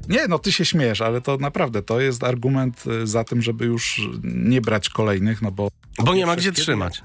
Nie, 0.10 0.28
no 0.28 0.40
ty 0.40 0.52
się 0.52 0.66
śmiesz, 0.66 1.02
ale 1.02 1.22
to 1.22 1.38
naprawdę 1.38 1.82
to 1.84 2.00
jest 2.02 2.24
argument 2.24 2.84
y, 2.88 3.08
za 3.08 3.24
tym, 3.24 3.42
żeby 3.42 3.66
już 3.66 4.02
nie 4.24 4.62
brać 4.62 4.90
kolejnych, 4.90 5.42
no 5.42 5.52
bo 5.52 5.70
Bo 6.04 6.16
nie 6.16 6.26
ma 6.26 6.36
gdzie 6.36 6.50
kiedy- 6.50 6.62
trzymać. 6.62 7.04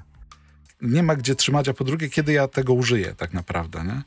nie 0.83 1.03
ma 1.03 1.17
gdzie 1.17 1.35
trzymać, 1.35 1.69
a 1.69 1.75
po 1.75 1.85
drugie, 1.85 2.09
kiedy 2.09 2.33
ja 2.33 2.49
tego 2.49 2.73
użyję 2.73 3.15
tak 3.15 3.33
naprawdę, 3.33 3.85
nie? 3.85 4.03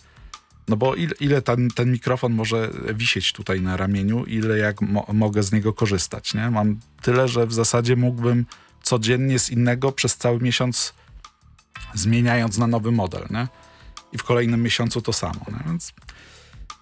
No 0.68 0.76
bo 0.78 0.96
ile, 0.96 1.14
ile 1.20 1.42
ten, 1.42 1.70
ten 1.70 1.92
mikrofon 1.92 2.34
może 2.34 2.70
wisieć 2.94 3.34
tutaj 3.34 3.62
na 3.62 3.78
ramieniu, 3.78 4.26
ile 4.26 4.58
jak 4.58 4.82
mo 4.82 5.06
mogę 5.14 5.44
z 5.44 5.52
niego 5.52 5.74
korzystać, 5.74 6.34
nie? 6.34 6.50
Mam 6.52 6.80
tyle, 7.02 7.28
że 7.28 7.48
w 7.48 7.54
zasadzie 7.54 7.96
mógłbym 7.96 8.46
codziennie 8.84 9.40
z 9.40 9.50
innego 9.50 9.92
przez 9.92 10.18
cały 10.18 10.40
miesiąc 10.40 10.94
zmieniając 11.94 12.58
na 12.58 12.68
nowy 12.68 12.92
model, 12.92 13.28
nie? 13.30 13.48
I 14.12 14.18
w 14.18 14.24
kolejnym 14.24 14.64
miesiącu 14.64 15.02
to 15.02 15.14
samo, 15.14 15.46
nie? 15.48 15.64
Więc 15.66 15.94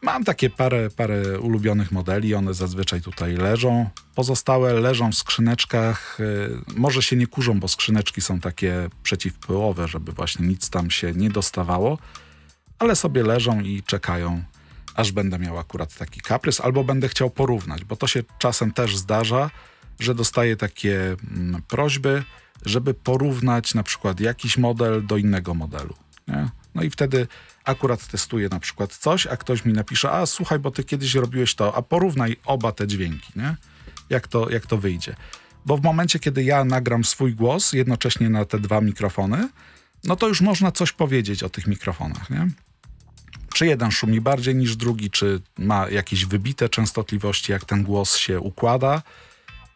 mam 0.02 0.24
takie 0.24 0.50
parę, 0.50 0.90
parę 0.90 1.40
ulubionych 1.40 1.92
modeli, 1.92 2.36
one 2.36 2.54
zazwyczaj 2.54 3.02
tutaj 3.02 3.36
leżą. 3.36 3.90
Pozostałe 4.16 4.74
leżą 4.74 5.12
w 5.12 5.16
skrzyneczkach. 5.16 6.18
y, 6.20 6.50
Może 6.76 7.02
się 7.02 7.16
nie 7.16 7.28
kurzą, 7.28 7.60
bo 7.60 7.68
skrzyneczki 7.68 8.22
są 8.22 8.40
takie 8.40 8.90
przeciwpyłowe, 9.04 9.88
żeby 9.88 10.12
właśnie 10.12 10.48
nic 10.48 10.70
tam 10.70 10.92
się 10.92 11.14
nie 11.14 11.30
dostawało, 11.30 11.98
ale 12.80 12.96
sobie 12.96 13.24
leżą 13.24 13.60
i 13.62 13.84
czekają, 13.84 14.44
aż 14.96 15.12
będę 15.12 15.40
miał 15.40 15.58
akurat 15.60 15.96
taki 15.96 16.22
kaprys, 16.22 16.62
albo 16.62 16.84
będę 16.84 17.10
chciał 17.10 17.30
porównać, 17.30 17.84
bo 17.84 17.96
to 17.96 18.08
się 18.08 18.24
czasem 18.40 18.72
też 18.72 18.98
zdarza, 18.98 19.50
że 19.99 20.15
dostaję 20.15 20.56
takie 20.56 21.15
mm, 21.32 21.62
prośby, 21.67 22.23
żeby 22.65 22.93
porównać 22.93 23.73
na 23.73 23.84
przykład 23.84 24.19
jakiś 24.19 24.58
model 24.58 25.06
do 25.06 25.17
innego 25.17 25.54
modelu. 25.54 25.95
Nie? 26.27 26.49
No 26.75 26.84
i 26.84 26.89
wtedy 26.89 27.27
akurat 27.63 28.08
testuję 28.08 28.49
na 28.49 28.60
przykład 28.60 28.97
coś, 28.97 29.27
a 29.27 29.38
ktoś 29.38 29.65
mi 29.65 29.73
napisze, 29.73 30.12
a 30.12 30.25
słuchaj, 30.25 30.60
bo 30.60 30.71
ty 30.71 30.84
kiedyś 30.84 31.15
robiłeś 31.15 31.56
to, 31.56 31.75
a 31.75 31.82
porównaj 31.82 32.36
oba 32.45 32.71
te 32.71 32.88
dźwięki, 32.88 33.32
nie? 33.36 33.56
Jak, 34.10 34.27
to, 34.27 34.49
jak 34.49 34.65
to 34.65 34.77
wyjdzie. 34.77 35.15
Bo 35.65 35.77
w 35.77 35.84
momencie, 35.84 36.19
kiedy 36.19 36.43
ja 36.43 36.63
nagram 36.63 37.04
swój 37.04 37.36
głos 37.36 37.73
jednocześnie 37.73 38.30
na 38.30 38.45
te 38.45 38.60
dwa 38.60 38.82
mikrofony, 38.82 39.49
no 40.04 40.15
to 40.15 40.27
już 40.27 40.41
można 40.41 40.71
coś 40.71 40.91
powiedzieć 40.91 41.43
o 41.43 41.49
tych 41.49 41.67
mikrofonach, 41.67 42.30
nie? 42.30 42.47
Czy 43.54 43.65
jeden 43.65 43.91
szumi 43.91 44.21
bardziej 44.21 44.56
niż 44.56 44.75
drugi, 44.75 45.10
czy 45.10 45.41
ma 45.58 45.89
jakieś 45.89 46.25
wybite 46.25 46.69
częstotliwości, 46.69 47.51
jak 47.51 47.65
ten 47.65 47.84
głos 47.84 48.15
się 48.15 48.39
układa. 48.39 49.01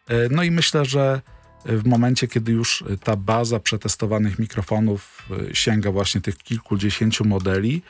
E, 0.08 0.28
No 0.30 0.42
i 0.42 0.50
myślę, 0.50 0.84
że 0.84 1.20
w 1.64 1.86
momencie, 1.86 2.28
kiedy 2.28 2.52
już 2.52 2.84
ta 3.04 3.16
baza 3.16 3.60
przetestowanych 3.60 4.38
mikrofonów 4.38 5.28
e, 5.50 5.54
sięga 5.54 5.90
właśnie 5.92 6.20
tych 6.20 6.38
kilkudziesięciu 6.38 7.24
modeli, 7.24 7.82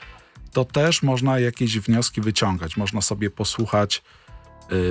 to 0.52 0.64
też 0.64 1.02
można 1.02 1.38
jakieś 1.38 1.78
wnioski 1.78 2.20
wyciągać. 2.20 2.76
Można 2.76 3.00
sobie 3.00 3.30
posłuchać 3.30 4.02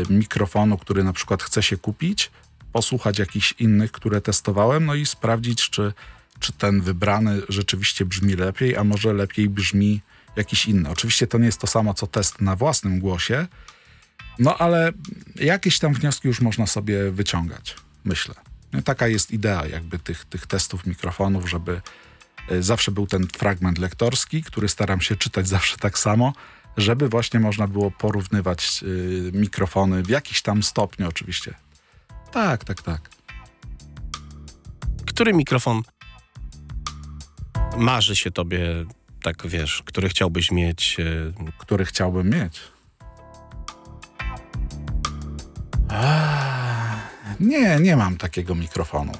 e, 0.09 0.13
mikrofonu, 0.13 0.77
który 0.77 1.03
na 1.03 1.13
przykład 1.13 1.43
chce 1.43 1.63
się 1.63 1.77
kupić, 1.77 2.31
posłuchać 2.71 3.19
jakichś 3.19 3.51
innych, 3.59 3.91
które 3.91 4.21
testowałem, 4.21 4.85
no 4.85 4.95
i 4.95 5.05
sprawdzić, 5.05 5.69
czy, 5.69 5.93
czy 6.39 6.53
ten 6.53 6.81
wybrany 6.81 7.41
rzeczywiście 7.49 8.05
brzmi 8.05 8.33
lepiej, 8.35 8.77
a 8.77 8.83
może 8.83 9.13
lepiej 9.13 9.49
brzmi 9.49 10.01
jakiś 10.35 10.65
inny. 10.65 10.89
Oczywiście 10.89 11.27
to 11.27 11.37
nie 11.37 11.45
jest 11.45 11.61
to 11.61 11.67
samo, 11.67 11.93
co 11.93 12.07
test 12.07 12.41
na 12.41 12.55
własnym 12.55 12.99
głosie, 12.99 13.47
no 14.39 14.57
ale 14.57 14.91
jakieś 15.35 15.79
tam 15.79 15.93
wnioski 15.93 16.27
już 16.27 16.41
można 16.41 16.67
sobie 16.67 17.11
wyciągać, 17.11 17.75
myślę. 18.03 18.35
No, 18.73 18.81
Taka 18.81 19.07
jest 19.07 19.31
idea 19.31 19.67
jakby 19.67 19.99
tych, 19.99 20.25
tych 20.25 20.47
testów 20.47 20.85
mikrofonów, 20.85 21.49
żeby 21.49 21.81
e, 22.49 22.63
zawsze 22.63 22.91
był 22.91 23.07
ten 23.07 23.27
fragment 23.27 23.77
lektorski, 23.77 24.43
który 24.43 24.69
staram 24.69 25.01
się 25.01 25.15
czytać 25.15 25.47
zawsze 25.47 25.77
tak 25.77 25.99
samo, 25.99 26.33
żeby 26.77 27.09
właśnie 27.09 27.39
można 27.39 27.67
było 27.67 27.91
porównywać 27.91 28.83
y, 28.83 29.31
mikrofony 29.33 30.03
w 30.03 30.09
jakiś 30.09 30.41
tam 30.41 30.63
stopniu 30.63 31.07
oczywiście. 31.07 31.53
Tak, 32.31 32.63
tak, 32.63 32.81
tak. 32.81 33.09
Który 35.07 35.33
mikrofon 35.33 35.81
marzy 37.77 38.15
się 38.15 38.31
tobie, 38.31 38.85
tak 39.23 39.47
wiesz, 39.47 39.83
który 39.85 40.09
chciałbyś 40.09 40.51
mieć? 40.51 40.97
e, 40.99 41.51
Który 41.57 41.85
chciałbym 41.85 42.29
mieć. 42.29 42.61
Nie, 47.39 47.79
nie 47.79 47.95
mam 47.95 48.17
takiego 48.17 48.55
mikrofonu, 48.55 49.11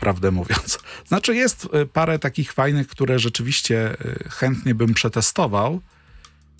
prawdę 0.00 0.30
mówiąc. 0.30 0.78
Znaczy 1.08 1.34
jest 1.34 1.68
y, 1.82 1.86
parę 1.86 2.18
takich 2.18 2.52
fajnych, 2.52 2.88
które 2.88 3.18
rzeczywiście 3.18 3.96
y, 4.04 4.28
chętnie 4.30 4.74
bym 4.74 4.94
przetestował, 4.94 5.80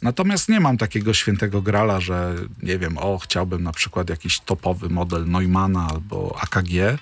natomiast 0.02 0.48
nie 0.48 0.60
mam 0.60 0.78
takiego 0.78 1.14
świętego 1.14 1.62
grala, 1.62 2.00
że 2.00 2.34
nie 2.62 2.78
wiem, 2.78 2.98
o, 2.98 3.18
chciałbym 3.18 3.62
na 3.62 3.72
przykład 3.72 4.10
jakiś 4.10 4.40
topowy 4.40 4.88
model 4.88 5.26
Neumana 5.26 5.88
albo 5.90 6.38
AKG, 6.42 6.98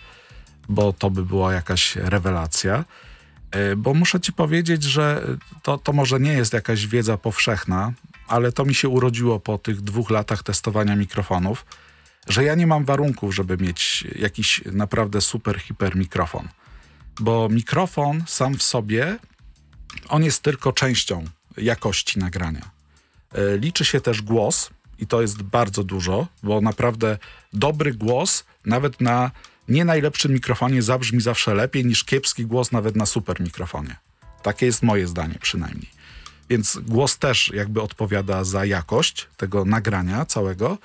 bo 0.69 0.93
to 0.93 1.11
by 1.11 1.25
była 1.25 1.53
jakaś 1.53 1.97
rewelacja. 1.97 2.85
Y, 3.57 3.77
Bo 3.77 3.95
muszę 3.95 4.21
ci 4.21 4.33
powiedzieć, 4.33 4.83
że 4.83 5.27
to, 5.63 5.79
to 5.79 5.93
może 5.93 6.21
nie 6.21 6.33
jest 6.33 6.53
jakaś 6.53 6.87
wiedza 6.87 7.17
powszechna, 7.17 7.93
ale 8.29 8.53
to 8.53 8.65
mi 8.65 8.75
się 8.75 8.89
urodziło 8.89 9.41
po 9.41 9.59
tych 9.59 9.81
dwóch 9.81 10.11
latach 10.11 10.43
testowania 10.43 10.97
mikrofonów, 10.97 11.65
że 12.29 12.45
ja 12.45 12.55
nie 12.55 12.67
mam 12.67 12.85
warunków, 12.85 13.35
żeby 13.35 13.57
mieć 13.57 14.05
jakiś 14.17 14.63
naprawdę 14.73 15.21
super, 15.21 15.61
hiper 15.61 15.97
mikrofon. 15.97 16.49
Bo 17.21 17.49
mikrofon 17.49 18.25
sam 18.27 18.55
w 18.55 18.63
sobie, 18.63 19.19
on 20.09 20.25
jest 20.25 20.43
tylko 20.43 20.73
częścią 20.73 21.25
jakości 21.57 22.19
nagrania. 22.19 22.71
E, 23.33 23.59
Liczy 23.59 23.85
się 23.85 24.01
też 24.01 24.23
głos 24.23 24.71
i 24.99 25.07
to 25.07 25.23
jest 25.23 25.43
bardzo 25.43 25.85
dużo, 25.85 26.27
bo 26.43 26.61
naprawdę 26.61 27.19
dobry 27.53 27.95
głos 27.95 28.45
nawet 28.67 29.01
na 29.01 29.31
nie 29.69 29.85
najlepszym 29.85 30.33
mikrofonie 30.33 30.83
zabrzmi 30.83 31.21
zawsze 31.21 31.55
lepiej 31.55 31.85
niż 31.85 32.05
kiepski 32.05 32.47
głos 32.47 32.73
nawet 32.73 32.97
na 32.97 33.07
super 33.07 33.41
mikrofonie. 33.41 33.97
Takie 34.43 34.67
jest 34.67 34.83
moje 34.83 35.07
zdanie 35.07 35.39
przynajmniej. 35.41 35.91
Więc 36.51 36.79
głos 36.83 37.19
też 37.19 37.51
jakby 37.55 37.83
odpowiada 37.83 38.45
za 38.45 38.65
jakość 38.65 39.29
tego 39.37 39.65
nagrania 39.65 40.25
całego, 40.25 40.79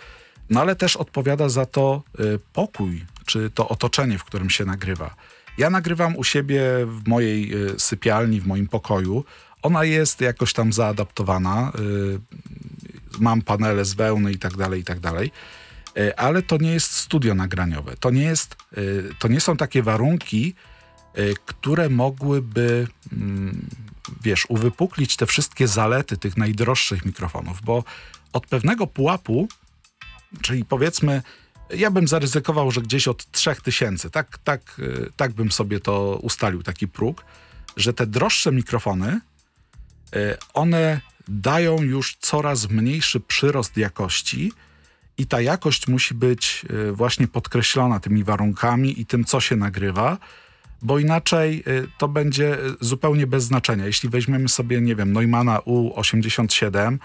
no 0.50 0.62
ale 0.62 0.76
też 0.76 0.96
odpowiada 0.96 1.50
za 1.50 1.66
to 1.66 2.04
y, 2.20 2.40
pokój, 2.54 3.06
czy 3.26 3.50
to 3.50 3.70
otoczenie, 3.70 4.18
w 4.18 4.24
którym 4.24 4.50
się 4.50 4.66
nagrywa. 4.66 5.16
Ja 5.58 5.70
nagrywam 5.70 6.16
u 6.16 6.24
siebie 6.24 6.62
w 6.86 7.08
mojej 7.08 7.66
y, 7.66 7.80
sypialni, 7.80 8.42
w 8.42 8.48
moim 8.48 8.68
pokoju. 8.68 9.26
Ona 9.62 9.84
jest 9.84 10.22
jakoś 10.22 10.54
tam 10.54 10.74
zaadaptowana. 10.74 11.72
Y, 11.80 12.20
mam 13.20 13.42
panele 13.42 13.86
z 13.86 13.94
wełny 13.94 14.32
i 14.32 14.40
tak 14.40 14.58
dalej, 14.58 14.82
i 14.82 14.84
tak 14.84 15.00
dalej. 15.00 15.32
Ale 16.18 16.42
to 16.42 16.58
nie 16.58 16.72
jest 16.72 16.92
studio 16.92 17.36
nagraniowe. 17.36 17.96
To 18.00 18.10
nie, 18.10 18.24
jest, 18.24 18.56
to 19.20 19.28
nie 19.28 19.42
są 19.42 19.58
takie 19.58 19.84
warunki, 19.84 20.56
które 21.46 21.90
mogłyby, 21.90 22.88
mm, 23.14 23.68
wiesz, 24.22 24.46
uwypuklić 24.50 25.16
te 25.16 25.26
wszystkie 25.26 25.68
zalety 25.68 26.18
tych 26.18 26.38
najdroższych 26.38 27.06
mikrofonów, 27.06 27.62
bo 27.62 27.84
od 28.34 28.48
pewnego 28.48 28.88
pułapu, 28.88 29.48
czyli 30.42 30.66
powiedzmy, 30.66 31.22
ja 31.70 31.92
bym 31.92 32.08
zaryzykował, 32.08 32.72
że 32.72 32.82
gdzieś 32.82 33.08
od 33.08 33.32
3000, 33.32 34.10
tak, 34.10 34.38
tak, 34.38 34.80
y, 34.80 35.12
tak 35.16 35.34
bym 35.34 35.52
sobie 35.52 35.80
to 35.80 36.20
ustalił, 36.22 36.64
taki 36.64 36.88
próg, 36.88 37.26
że 37.78 37.94
te 37.94 38.08
droższe 38.08 38.52
mikrofony, 38.52 39.20
y, 40.16 40.38
one 40.54 41.02
dają 41.28 41.82
już 41.82 42.18
coraz 42.20 42.70
mniejszy 42.70 43.20
przyrost 43.20 43.78
jakości 43.78 44.52
i 45.18 45.28
ta 45.28 45.42
jakość 45.42 45.88
musi 45.88 46.14
być 46.14 46.66
y, 46.90 46.92
właśnie 46.92 47.28
podkreślona 47.28 48.00
tymi 48.00 48.24
warunkami 48.24 49.02
i 49.02 49.06
tym, 49.06 49.26
co 49.26 49.40
się 49.40 49.56
nagrywa, 49.56 50.18
bo 50.82 51.00
inaczej 51.00 51.64
to 51.98 52.08
będzie 52.08 52.58
zupełnie 52.82 53.28
bez 53.28 53.44
znaczenia. 53.44 53.86
Jeśli 53.86 54.10
weźmiemy 54.10 54.50
sobie, 54.50 54.82
nie 54.82 54.96
wiem, 54.96 55.14
Neumana 55.14 55.58
U87 55.58 56.98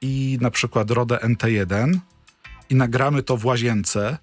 i 0.00 0.38
na 0.40 0.50
przykład 0.50 0.90
Rode 0.90 1.16
NT1 1.16 1.98
i 2.70 2.74
nagramy 2.74 3.22
to 3.22 3.36
w 3.36 3.44
łazience, 3.44 4.18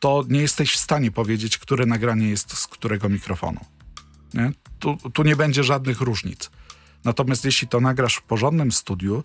to 0.00 0.24
nie 0.28 0.40
jesteś 0.40 0.74
w 0.74 0.78
stanie 0.78 1.10
powiedzieć, 1.10 1.58
które 1.58 1.86
nagranie 1.86 2.28
jest 2.28 2.58
z 2.58 2.66
którego 2.66 3.08
mikrofonu. 3.08 3.60
Nie? 4.34 4.52
Tu, 4.78 4.96
tu 5.12 5.22
nie 5.22 5.36
będzie 5.36 5.64
żadnych 5.64 6.00
różnic. 6.00 6.50
Natomiast 7.04 7.44
jeśli 7.44 7.68
to 7.68 7.80
nagrasz 7.80 8.16
w 8.16 8.22
porządnym 8.22 8.72
studiu 8.72 9.22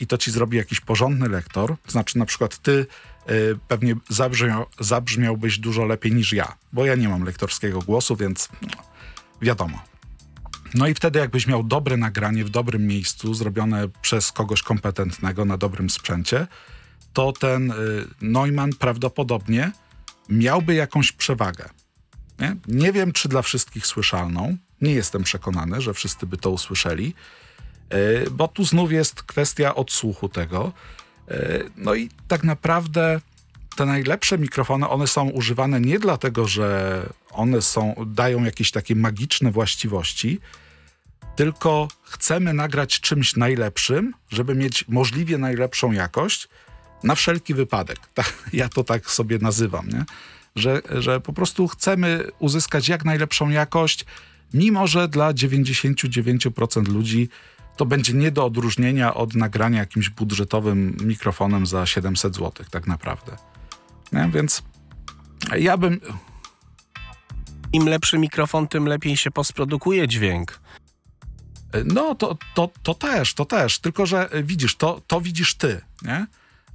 i 0.00 0.06
to 0.06 0.18
ci 0.18 0.30
zrobi 0.30 0.56
jakiś 0.56 0.80
porządny 0.80 1.28
lektor, 1.28 1.76
to 1.86 1.92
znaczy 1.92 2.18
na 2.18 2.26
przykład 2.26 2.58
ty 2.58 2.86
y, 3.30 3.58
pewnie 3.68 3.94
zabrzmiał, 4.08 4.66
zabrzmiałbyś 4.80 5.58
dużo 5.58 5.84
lepiej 5.84 6.12
niż 6.12 6.32
ja, 6.32 6.56
bo 6.72 6.86
ja 6.86 6.94
nie 6.94 7.08
mam 7.08 7.24
lektorskiego 7.24 7.78
głosu, 7.78 8.16
więc 8.16 8.48
no, 8.62 8.82
wiadomo. 9.42 9.82
No 10.74 10.86
i 10.86 10.94
wtedy 10.94 11.18
jakbyś 11.18 11.46
miał 11.46 11.62
dobre 11.62 11.96
nagranie 11.96 12.44
w 12.44 12.50
dobrym 12.50 12.86
miejscu, 12.86 13.34
zrobione 13.34 13.88
przez 14.02 14.32
kogoś 14.32 14.62
kompetentnego 14.62 15.44
na 15.44 15.56
dobrym 15.56 15.90
sprzęcie, 15.90 16.46
to 17.12 17.32
ten 17.32 17.70
y, 17.70 17.74
Neumann 18.20 18.72
prawdopodobnie 18.72 19.72
miałby 20.28 20.74
jakąś 20.74 21.12
przewagę. 21.12 21.68
Nie? 22.38 22.56
nie 22.68 22.92
wiem, 22.92 23.12
czy 23.12 23.28
dla 23.28 23.42
wszystkich 23.42 23.86
słyszalną. 23.86 24.56
Nie 24.80 24.92
jestem 24.92 25.22
przekonany, 25.22 25.80
że 25.80 25.94
wszyscy 25.94 26.26
by 26.26 26.36
to 26.36 26.50
usłyszeli, 26.50 27.14
y, 27.94 28.30
bo 28.30 28.48
tu 28.48 28.64
znów 28.64 28.92
jest 28.92 29.22
kwestia 29.22 29.74
odsłuchu 29.74 30.28
tego. 30.28 30.72
Y, 31.30 31.70
no 31.76 31.94
i 31.94 32.08
tak 32.28 32.44
naprawdę 32.44 33.20
te 33.76 33.86
najlepsze 33.86 34.38
mikrofony, 34.38 34.88
one 34.88 35.06
są 35.06 35.30
używane 35.30 35.80
nie 35.80 35.98
dlatego, 35.98 36.48
że 36.48 37.02
one 37.30 37.62
są, 37.62 37.94
dają 38.06 38.44
jakieś 38.44 38.70
takie 38.70 38.94
magiczne 38.94 39.50
właściwości, 39.50 40.40
tylko 41.36 41.88
chcemy 42.02 42.52
nagrać 42.52 43.00
czymś 43.00 43.36
najlepszym, 43.36 44.14
żeby 44.30 44.54
mieć 44.54 44.88
możliwie 44.88 45.38
najlepszą 45.38 45.92
jakość, 45.92 46.48
na 47.04 47.14
wszelki 47.14 47.54
wypadek. 47.54 47.98
Tak, 48.14 48.32
ja 48.52 48.68
to 48.68 48.84
tak 48.84 49.10
sobie 49.10 49.38
nazywam, 49.38 49.88
nie? 49.88 50.04
Że, 50.56 50.82
że 50.90 51.20
po 51.20 51.32
prostu 51.32 51.68
chcemy 51.68 52.28
uzyskać 52.38 52.88
jak 52.88 53.04
najlepszą 53.04 53.48
jakość, 53.48 54.04
mimo 54.54 54.86
że 54.86 55.08
dla 55.08 55.32
99% 55.32 56.88
ludzi 56.88 57.28
to 57.76 57.86
będzie 57.86 58.12
nie 58.12 58.30
do 58.30 58.44
odróżnienia 58.44 59.14
od 59.14 59.34
nagrania 59.34 59.78
jakimś 59.78 60.08
budżetowym 60.08 60.96
mikrofonem 61.00 61.66
za 61.66 61.86
700 61.86 62.34
zł, 62.34 62.66
tak 62.70 62.86
naprawdę. 62.86 63.36
Nie? 64.12 64.30
Więc 64.34 64.62
ja 65.58 65.76
bym. 65.76 66.00
Im 67.72 67.88
lepszy 67.88 68.18
mikrofon, 68.18 68.68
tym 68.68 68.86
lepiej 68.86 69.16
się 69.16 69.30
posprodukuje 69.30 70.08
dźwięk. 70.08 70.60
No, 71.84 72.14
to, 72.14 72.38
to, 72.54 72.70
to 72.82 72.94
też, 72.94 73.34
to 73.34 73.44
też. 73.44 73.78
Tylko, 73.78 74.06
że 74.06 74.30
widzisz, 74.42 74.76
to, 74.76 75.00
to 75.06 75.20
widzisz 75.20 75.54
ty, 75.54 75.80
nie? 76.02 76.26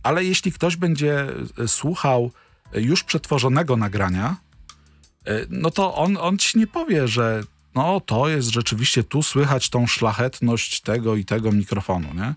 Ale 0.08 0.24
jeśli 0.24 0.52
ktoś 0.52 0.76
będzie 0.76 1.28
e, 1.60 1.68
słuchał 1.68 2.32
już 2.74 3.04
przetworzonego 3.04 3.78
nagrania, 3.78 4.36
e, 5.26 5.46
no 5.50 5.72
to 5.72 5.96
on, 5.96 6.18
on 6.18 6.38
ci 6.38 6.58
nie 6.58 6.68
powie, 6.68 7.08
że 7.08 7.44
no 7.76 8.02
to 8.02 8.30
jest 8.30 8.50
rzeczywiście 8.50 9.04
tu 9.04 9.24
słychać 9.24 9.70
tą 9.70 9.88
szlachetność 9.88 10.82
tego 10.82 11.16
i 11.16 11.26
tego 11.26 11.52
mikrofonu, 11.52 12.08
nie? 12.14 12.34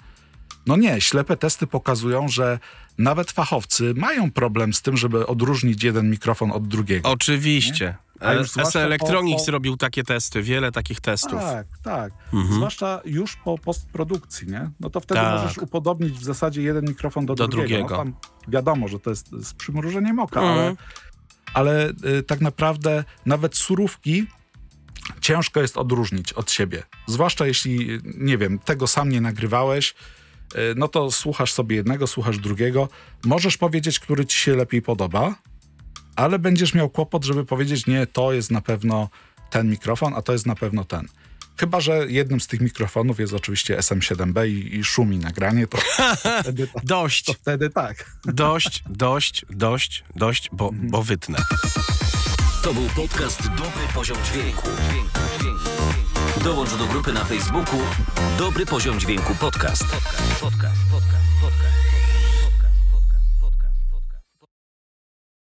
No 0.66 0.76
nie, 0.76 1.00
ślepe 1.00 1.36
testy 1.36 1.66
pokazują, 1.66 2.28
że 2.28 2.58
nawet 2.98 3.30
fachowcy 3.30 3.94
mają 3.96 4.30
problem 4.30 4.74
z 4.74 4.82
tym, 4.82 4.96
żeby 4.96 5.26
odróżnić 5.26 5.84
jeden 5.84 6.10
mikrofon 6.10 6.52
od 6.52 6.68
drugiego. 6.68 7.08
Oczywiście. 7.10 7.96
Zwłaszcza 8.44 8.64
SE 8.64 8.84
Electronics 8.84 9.42
po- 9.42 9.46
po- 9.46 9.52
robił 9.52 9.76
takie 9.76 10.04
testy, 10.04 10.42
wiele 10.42 10.72
takich 10.72 11.00
testów. 11.00 11.40
Tak, 11.40 11.66
tak. 11.82 12.12
Mhm. 12.32 12.54
Zwłaszcza 12.54 13.00
już 13.04 13.36
po 13.36 13.58
postprodukcji, 13.58 14.48
nie? 14.48 14.70
No 14.80 14.90
to 14.90 15.00
wtedy 15.00 15.20
Tak. 15.20 15.42
możesz 15.42 15.58
upodobnić 15.58 16.12
w 16.18 16.24
zasadzie 16.24 16.62
jeden 16.62 16.84
mikrofon 16.84 17.26
do, 17.26 17.34
Do 17.34 17.48
drugiego. 17.48 17.88
drugiego. 17.88 18.04
No, 18.04 18.12
wiadomo, 18.48 18.88
że 18.88 19.00
to 19.00 19.10
jest 19.10 19.28
z 19.30 19.54
przymrużeniem 19.54 20.18
oka, 20.18 20.40
Mhm. 20.40 20.58
ale, 20.58 20.76
ale 21.54 21.90
y, 22.18 22.22
tak 22.22 22.40
naprawdę 22.40 23.04
nawet 23.26 23.56
surówki 23.56 24.26
ciężko 25.20 25.60
jest 25.60 25.76
odróżnić 25.76 26.32
od 26.32 26.50
siebie. 26.50 26.82
Zwłaszcza 27.06 27.46
jeśli, 27.46 27.98
nie 28.04 28.38
wiem, 28.38 28.58
tego 28.58 28.86
sam 28.86 29.08
nie 29.08 29.20
nagrywałeś, 29.20 29.94
no 30.76 30.88
to 30.88 31.10
słuchasz 31.10 31.52
sobie 31.52 31.76
jednego, 31.76 32.06
słuchasz 32.06 32.38
drugiego. 32.38 32.88
Możesz 33.24 33.56
powiedzieć, 33.56 33.98
który 34.00 34.26
ci 34.26 34.38
się 34.38 34.56
lepiej 34.56 34.82
podoba, 34.82 35.34
ale 36.16 36.38
będziesz 36.38 36.74
miał 36.74 36.90
kłopot, 36.90 37.24
żeby 37.24 37.44
powiedzieć, 37.44 37.86
nie, 37.86 38.06
to 38.06 38.32
jest 38.32 38.50
na 38.50 38.60
pewno 38.60 39.08
ten 39.50 39.70
mikrofon, 39.70 40.14
a 40.14 40.22
to 40.22 40.32
jest 40.32 40.46
na 40.46 40.54
pewno 40.54 40.84
ten. 40.84 41.08
Chyba, 41.60 41.80
że 41.80 42.06
jednym 42.08 42.40
z 42.40 42.46
tych 42.46 42.60
mikrofonów 42.60 43.20
jest 43.20 43.32
oczywiście 43.34 43.76
SM7B 43.78 44.48
i, 44.48 44.76
i 44.76 44.84
szumi 44.84 45.18
nagranie, 45.18 45.66
to, 45.66 45.78
wtedy, 46.42 46.66
tak- 46.66 46.84
Dość, 46.84 47.24
to 47.24 47.32
wtedy 47.32 47.70
tak. 47.70 48.16
dość, 48.24 48.82
dość, 48.88 49.44
dość, 49.50 50.04
dość, 50.16 50.48
bo, 50.52 50.70
bo 50.72 51.02
wytnę. 51.02 51.38
To 52.62 52.74
był 52.74 52.86
podcast 52.96 53.48
Dobry 53.48 53.82
Poziom 53.94 54.18
Dźwięku. 54.32 54.68
Dołącz 56.44 56.74
do 56.74 56.86
grupy 56.86 57.12
na 57.12 57.24
Facebooku 57.24 57.78
Dobry 58.38 58.66
Poziom 58.66 59.00
Dźwięku 59.00 59.34
Podcast. 59.34 59.82
podcast, 59.82 60.78
podcast, 60.90 61.26
podcast. 61.40 61.99